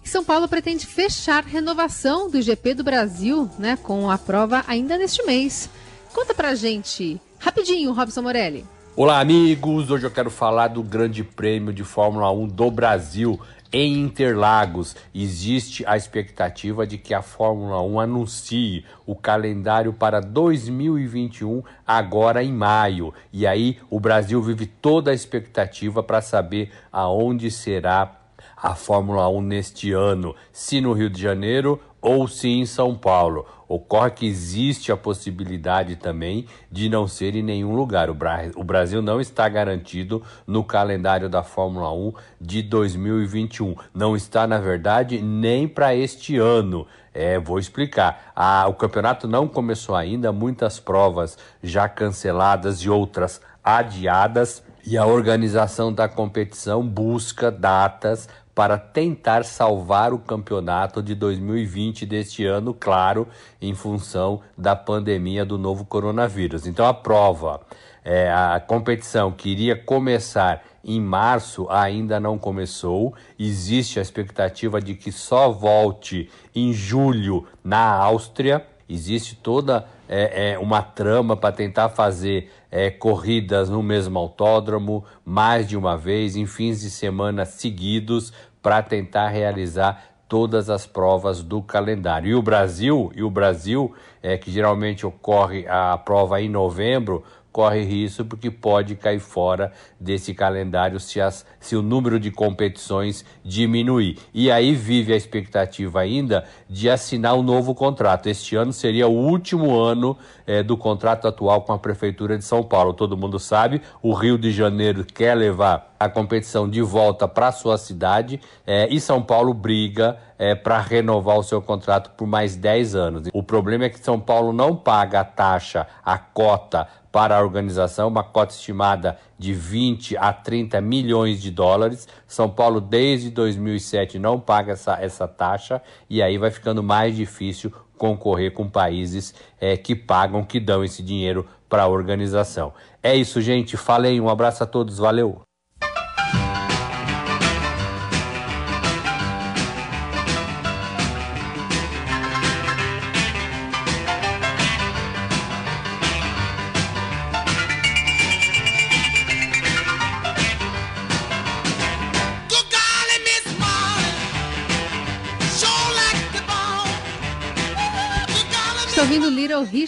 São 0.09 0.25
Paulo 0.25 0.47
pretende 0.47 0.87
fechar 0.87 1.45
renovação 1.45 2.31
do 2.31 2.41
GP 2.41 2.75
do 2.75 2.85
Brasil, 2.85 3.51
né, 3.59 3.77
com 3.77 4.09
a 4.09 4.17
prova 4.17 4.65
ainda 4.69 4.97
neste 4.97 5.23
mês. 5.25 5.69
Conta 6.15 6.33
pra 6.33 6.55
gente, 6.55 7.21
rapidinho, 7.39 7.93
Robson 7.93 8.23
Morelli. 8.23 8.65
Olá, 8.95 9.21
amigos! 9.21 9.91
Hoje 9.91 10.07
eu 10.07 10.11
quero 10.11 10.31
falar 10.31 10.69
do 10.69 10.83
Grande 10.83 11.25
Prêmio 11.25 11.73
de 11.73 11.85
Fórmula 11.85 12.31
1 12.31 12.47
do 12.47 12.71
Brasil. 12.71 13.39
Em 13.73 14.01
Interlagos, 14.01 14.95
existe 15.13 15.85
a 15.87 15.97
expectativa 15.97 16.87
de 16.87 16.97
que 16.97 17.13
a 17.13 17.21
Fórmula 17.21 17.83
1 17.83 18.01
anuncie 18.01 18.85
o 19.05 19.17
calendário 19.17 19.93
para 19.93 20.21
2021 20.21 21.63
agora 21.85 22.45
em 22.45 22.53
maio. 22.53 23.13
E 23.33 23.45
aí 23.45 23.77
o 23.91 23.99
Brasil 23.99 24.41
vive 24.41 24.67
toda 24.67 25.11
a 25.11 25.15
expectativa 25.15 26.03
para 26.03 26.23
saber 26.23 26.71
aonde 26.93 27.51
será 27.51 28.26
a 28.57 28.75
Fórmula 28.75 29.29
1 29.29 29.41
neste 29.43 29.93
ano, 29.93 30.35
se 30.51 30.81
no 30.81 30.93
Rio 30.93 31.11
de 31.11 31.21
Janeiro 31.21 31.81
ou 32.01 32.29
se 32.29 32.49
em 32.49 32.65
São 32.65 32.95
Paulo. 32.95 33.45
Ocorre 33.69 34.13
que 34.13 34.27
existe 34.27 34.93
a 34.93 34.97
possibilidade 34.97 35.97
também 35.97 36.47
de 36.71 36.89
não 36.89 37.09
ser 37.09 37.35
em 37.35 37.43
nenhum 37.43 37.75
lugar. 37.75 38.09
O, 38.09 38.15
Bra 38.15 38.49
o 38.55 38.63
Brasil 38.63 39.03
não 39.03 39.21
está 39.21 39.49
garantido 39.49 40.23
no 40.47 40.63
calendário 40.63 41.29
da 41.29 41.43
Fórmula 41.43 41.93
1 41.93 42.13
de 42.41 42.63
2021. 42.63 43.75
Não 43.93 44.15
está, 44.15 44.47
na 44.47 44.59
verdade, 44.59 45.21
nem 45.21 45.67
para 45.67 45.97
este 45.97 46.37
ano. 46.37 46.87
É, 47.13 47.41
vou 47.41 47.59
explicar. 47.59 48.33
o 48.69 48.75
campeonato 48.75 49.27
não 49.27 49.49
começou 49.49 49.97
ainda, 49.97 50.31
muitas 50.31 50.79
provas 50.79 51.37
já 51.61 51.89
canceladas 51.89 52.79
e 52.79 52.89
outras 52.89 53.41
adiadas. 53.65 54.63
E 54.87 54.97
a 54.97 55.05
organização 55.05 55.93
da 55.93 56.09
competição 56.09 56.87
busca 56.87 57.51
datas 57.51 58.29
para 58.57 58.79
tentar 58.79 59.45
salvar 59.45 60.15
o 60.15 60.19
campeonato 60.19 61.03
de 61.03 61.15
2020 61.15 62.07
deste 62.07 62.47
ano, 62.47 62.73
claro, 62.73 63.29
em 63.61 63.75
função 63.75 64.41
da 64.57 64.75
pandemia 64.75 65.45
do 65.45 65.59
novo 65.59 65.85
coronavírus. 65.85 66.67
Então 66.67 66.87
a 66.87 66.95
prova, 66.95 67.61
é, 68.03 68.33
a 68.33 68.59
competição 68.59 69.31
que 69.31 69.51
iria 69.51 69.77
começar 69.77 70.65
em 70.83 70.99
março 70.99 71.67
ainda 71.69 72.19
não 72.19 72.39
começou. 72.39 73.15
Existe 73.39 73.99
a 73.99 74.03
expectativa 74.03 74.81
de 74.81 74.95
que 74.95 75.13
só 75.13 75.51
volte 75.51 76.31
em 76.55 76.73
julho 76.73 77.45
na 77.63 77.79
Áustria. 77.79 78.67
Existe 78.89 79.35
toda 79.37 79.87
é, 80.09 80.53
é, 80.53 80.59
uma 80.59 80.83
trama 80.83 81.37
para 81.37 81.53
tentar 81.53 81.89
fazer 81.89 82.51
é, 82.71 82.91
corridas 82.91 83.69
no 83.69 83.83
mesmo 83.83 84.19
autódromo 84.19 85.05
mais 85.25 85.69
de 85.69 85.77
uma 85.77 85.97
vez, 85.97 86.37
em 86.37 86.47
fins 86.47 86.81
de 86.81 86.91
semana 86.91 87.45
seguidos, 87.45 88.33
para 88.67 88.83
tentar 88.83 89.29
realizar 89.29 90.17
todas 90.29 90.69
as 90.69 90.85
provas 90.85 91.41
do 91.41 91.63
calendário. 91.63 92.31
E 92.31 92.35
o 92.35 92.43
Brasil, 92.43 93.13
e 93.15 93.23
o 93.23 93.31
Brasil, 93.31 93.95
é 94.21 94.37
que 94.37 94.51
geralmente 94.51 95.07
ocorre 95.07 95.69
a 95.69 95.97
prova 95.97 96.43
em 96.43 96.49
novembro, 96.49 97.23
corre 97.57 97.83
risco 97.83 98.23
porque 98.23 98.51
pode 98.51 98.95
cair 98.97 99.19
fora 99.19 99.73
desse 99.99 100.35
calendário 100.35 101.01
se, 101.01 101.23
as, 101.23 101.47
se 101.59 101.75
o 101.75 101.81
número 101.81 102.21
de 102.21 102.31
competições 102.31 103.25
diminuir. 103.43 104.19
E 104.35 104.51
aí 104.51 104.75
vive 104.75 105.15
a 105.15 105.17
expectativa 105.17 106.01
ainda 106.01 106.45
de 106.69 106.91
assinar 106.91 107.35
um 107.35 107.43
novo 107.43 107.75
contrato. 107.75 108.29
Este 108.29 108.57
ano 108.57 108.75
seria 108.75 109.09
o 109.09 109.17
último 109.17 109.75
ano 109.75 110.19
é, 110.47 110.63
do 110.63 110.77
contrato 110.77 111.27
atual 111.27 111.63
com 111.63 111.73
a 111.73 111.79
Prefeitura 111.79 112.37
de 112.37 112.45
São 112.45 112.63
Paulo. 112.63 112.93
Todo 112.93 113.17
mundo 113.17 113.39
sabe, 113.39 113.81
o 114.03 114.13
Rio 114.13 114.37
de 114.37 114.53
Janeiro 114.53 115.03
quer 115.03 115.35
levar 115.35 115.97
a 115.99 116.11
competição 116.11 116.69
de 116.69 116.83
volta 116.83 117.27
para 117.27 117.51
sua 117.51 117.79
cidade 117.79 118.39
é, 118.67 118.87
e 118.91 119.01
São 119.01 119.23
Paulo 119.23 119.55
briga 119.55 120.19
é, 120.39 120.55
para 120.55 120.79
renovar 120.79 121.39
o 121.39 121.43
seu 121.43 121.63
contrato 121.63 122.11
por 122.11 122.27
mais 122.27 122.55
10 122.55 122.95
anos. 122.95 123.29
O 123.33 123.43
problema 123.43 123.85
é 123.85 123.89
que 123.89 123.99
São 123.99 124.21
Paulo 124.21 124.53
não 124.53 124.77
paga 124.77 125.21
a 125.21 125.25
taxa, 125.25 125.87
a 126.05 126.19
cota 126.19 126.87
para 127.17 127.39
a 127.39 127.43
organização, 127.43 128.09
uma 128.09 128.23
cota 128.23 128.53
estimada 128.53 129.19
de 129.39 129.55
20 129.55 130.19
a 130.19 130.35
30 130.35 130.83
milhões 130.83 131.41
de 131.41 131.51
dólares. 131.51 132.07
São 132.27 132.47
Paulo, 132.47 132.79
desde 132.79 133.31
2007, 133.31 134.19
não 134.19 134.39
paga 134.39 134.75
essa, 134.75 134.99
essa 135.01 135.27
taxa 135.27 135.81
e 136.11 136.23
aí 136.23 136.37
vai 136.37 136.51
ficando 136.51 136.83
mais 136.83 137.17
difícil 137.17 137.73
concorrer 137.97 138.53
com 138.53 138.69
países 138.69 139.35
é, 139.59 139.79
que 139.79 139.97
pagam, 139.97 140.45
que 140.45 140.61
dão 140.61 140.85
esse 140.85 141.03
dinheiro 141.03 141.47
para 141.71 141.85
a 141.85 141.89
organização. 141.89 142.75
É 143.03 143.17
isso, 143.17 143.41
gente. 143.41 143.79
Falei, 143.79 144.21
um 144.21 144.29
abraço 144.29 144.63
a 144.63 144.67
todos, 144.67 144.99
valeu! 144.99 145.46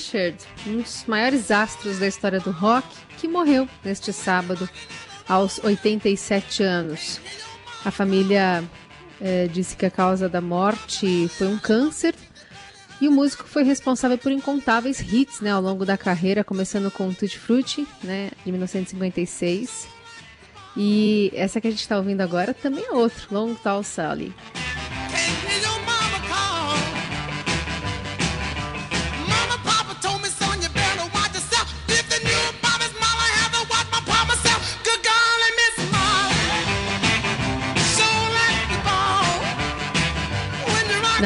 Richard, 0.08 0.38
um 0.66 0.78
dos 0.78 1.04
maiores 1.06 1.50
astros 1.50 1.98
da 1.98 2.06
história 2.06 2.40
do 2.40 2.50
rock, 2.50 2.86
que 3.18 3.28
morreu 3.28 3.68
neste 3.84 4.10
sábado, 4.10 4.68
aos 5.28 5.58
87 5.62 6.62
anos. 6.62 7.20
A 7.84 7.90
família 7.90 8.64
é, 9.20 9.46
disse 9.48 9.76
que 9.76 9.84
a 9.84 9.90
causa 9.90 10.26
da 10.26 10.40
morte 10.40 11.28
foi 11.28 11.46
um 11.46 11.58
câncer 11.58 12.14
e 13.00 13.06
o 13.06 13.12
músico 13.12 13.44
foi 13.44 13.64
responsável 13.64 14.16
por 14.16 14.32
incontáveis 14.32 15.00
hits 15.00 15.42
né, 15.42 15.50
ao 15.50 15.60
longo 15.60 15.84
da 15.84 15.98
carreira, 15.98 16.42
começando 16.42 16.90
com 16.90 17.12
Tutti 17.12 17.38
Frutti, 17.38 17.86
né, 18.02 18.30
de 18.44 18.50
1956. 18.50 19.86
E 20.74 21.30
essa 21.34 21.60
que 21.60 21.68
a 21.68 21.70
gente 21.70 21.80
está 21.80 21.98
ouvindo 21.98 22.22
agora 22.22 22.54
também 22.54 22.84
é 22.86 22.92
outro, 22.92 23.28
Long 23.30 23.54
Tall 23.54 23.82
Sally. 23.82 24.34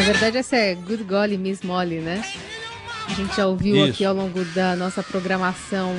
Na 0.02 0.06
verdade, 0.06 0.36
essa 0.38 0.56
é 0.56 0.74
Good 0.74 1.04
Golly 1.04 1.38
Miss 1.38 1.62
Molly, 1.62 2.00
né? 2.00 2.24
A 3.06 3.14
gente 3.14 3.36
já 3.36 3.46
ouviu 3.46 3.76
Isso. 3.76 3.92
aqui 3.92 4.04
ao 4.04 4.12
longo 4.12 4.44
da 4.46 4.74
nossa 4.74 5.00
programação 5.00 5.94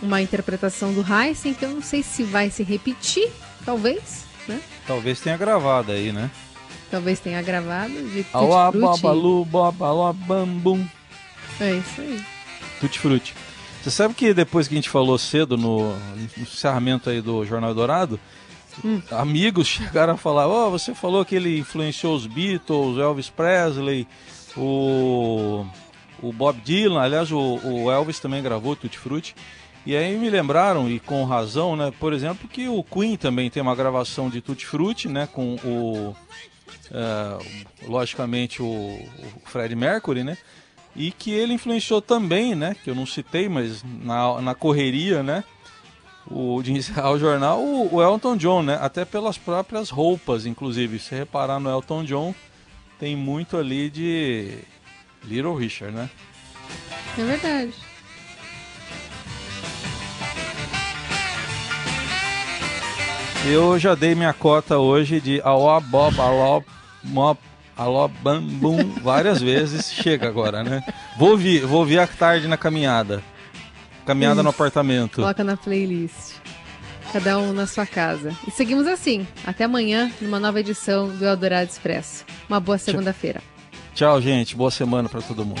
uma 0.00 0.22
interpretação 0.22 0.92
do 0.92 1.04
Heisen, 1.04 1.54
que 1.54 1.64
eu 1.64 1.70
não 1.70 1.82
sei 1.82 2.04
se 2.04 2.22
vai 2.22 2.50
se 2.50 2.62
repetir, 2.62 3.32
talvez, 3.64 4.26
né? 4.46 4.60
Talvez 4.86 5.18
tenha 5.18 5.36
gravado 5.36 5.90
aí, 5.90 6.12
né? 6.12 6.30
Talvez 6.88 7.18
tenha 7.18 7.42
gravado 7.42 7.94
de 7.94 8.22
Tutti 8.22 8.28
Alá, 8.32 8.70
babalu, 8.70 9.44
babalá, 9.44 10.12
bambum. 10.12 10.86
É 11.58 11.72
isso 11.72 12.00
aí. 12.00 12.24
Tutti 12.78 13.00
Frutti. 13.00 13.34
Você 13.82 13.90
sabe 13.90 14.14
que 14.14 14.32
depois 14.32 14.68
que 14.68 14.74
a 14.74 14.76
gente 14.76 14.88
falou 14.88 15.18
cedo 15.18 15.56
no, 15.56 15.96
no 15.96 16.42
encerramento 16.42 17.10
aí 17.10 17.20
do 17.20 17.44
Jornal 17.44 17.74
Dourado, 17.74 18.20
hum. 18.84 19.02
amigos 19.10 19.66
chegaram 19.66 20.14
a 20.14 20.16
falar: 20.16 20.46
Ó, 20.48 20.66
oh, 20.66 20.70
você 20.70 20.94
falou 20.94 21.24
que 21.24 21.34
ele 21.34 21.58
influenciou 21.58 22.14
os 22.14 22.26
Beatles, 22.26 22.98
Elvis 22.98 23.28
Presley, 23.28 24.06
o, 24.56 25.64
o 26.22 26.32
Bob 26.32 26.60
Dylan. 26.60 27.00
Aliás, 27.00 27.30
o, 27.32 27.38
o 27.38 27.90
Elvis 27.90 28.18
também 28.20 28.42
gravou 28.42 28.76
Tutti 28.76 28.98
Frutti. 28.98 29.34
E 29.86 29.96
aí 29.96 30.18
me 30.18 30.28
lembraram, 30.28 30.90
e 30.90 31.00
com 31.00 31.24
razão, 31.24 31.74
né? 31.74 31.92
Por 31.98 32.12
exemplo, 32.12 32.46
que 32.48 32.68
o 32.68 32.82
Queen 32.82 33.16
também 33.16 33.48
tem 33.48 33.62
uma 33.62 33.74
gravação 33.74 34.28
de 34.28 34.40
Tutti 34.40 34.66
Frutti, 34.66 35.08
né? 35.08 35.28
Com 35.32 35.56
o. 35.64 36.16
Uh, 36.90 37.66
logicamente 37.86 38.62
o, 38.62 38.66
o 38.66 39.40
Fred 39.46 39.74
Mercury, 39.74 40.24
né? 40.24 40.36
E 40.96 41.10
que 41.10 41.30
ele 41.30 41.54
influenciou 41.54 42.02
também, 42.02 42.54
né? 42.54 42.76
Que 42.82 42.90
eu 42.90 42.94
não 42.94 43.06
citei, 43.06 43.48
mas 43.48 43.82
na, 43.82 44.40
na 44.40 44.54
correria, 44.54 45.22
né? 45.22 45.44
O, 46.30 46.62
de 46.62 46.72
encerrar 46.72 47.10
o 47.10 47.18
jornal, 47.18 47.60
o, 47.60 47.94
o, 47.94 48.02
Elton 48.02 48.36
John, 48.36 48.62
né? 48.62 48.78
Até 48.80 49.04
pelas 49.04 49.38
próprias 49.38 49.90
roupas, 49.90 50.46
inclusive. 50.46 50.98
Se 50.98 51.14
reparar 51.14 51.58
no 51.58 51.70
Elton 51.70 52.04
John, 52.04 52.34
tem 52.98 53.16
muito 53.16 53.56
ali 53.56 53.88
de 53.88 54.58
Little 55.24 55.56
Richard, 55.56 55.94
né? 55.94 56.10
É 57.16 57.22
verdade. 57.22 57.72
Eu 63.46 63.78
já 63.78 63.94
dei 63.94 64.14
minha 64.14 64.32
cota 64.32 64.78
hoje 64.78 65.20
de 65.20 65.40
aló, 65.42 65.80
bob, 65.80 66.20
aló, 66.20 66.60
mop, 67.02 67.40
aló, 67.76 68.08
bam, 68.08 68.42
bum, 68.42 68.92
várias 69.00 69.40
vezes. 69.40 69.90
Chega 69.90 70.28
agora, 70.28 70.62
né? 70.62 70.82
Vou 71.18 71.30
ouvir, 71.30 71.64
vou 71.64 71.80
ouvir 71.80 71.98
à 71.98 72.06
tarde 72.06 72.46
na 72.46 72.56
caminhada. 72.56 73.22
Caminhada 74.08 74.42
no 74.42 74.48
apartamento. 74.48 75.16
Coloca 75.16 75.44
na 75.44 75.54
playlist. 75.54 76.36
Cada 77.12 77.38
um 77.38 77.52
na 77.52 77.66
sua 77.66 77.84
casa. 77.84 78.34
E 78.46 78.50
seguimos 78.50 78.86
assim. 78.86 79.26
Até 79.46 79.64
amanhã, 79.64 80.10
numa 80.18 80.40
nova 80.40 80.58
edição 80.60 81.08
do 81.08 81.26
Eldorado 81.26 81.68
Expresso. 81.68 82.24
Uma 82.48 82.58
boa 82.58 82.78
segunda-feira. 82.78 83.42
Tchau, 83.94 84.18
gente. 84.22 84.56
Boa 84.56 84.70
semana 84.70 85.10
pra 85.10 85.20
todo 85.20 85.44
mundo. 85.44 85.60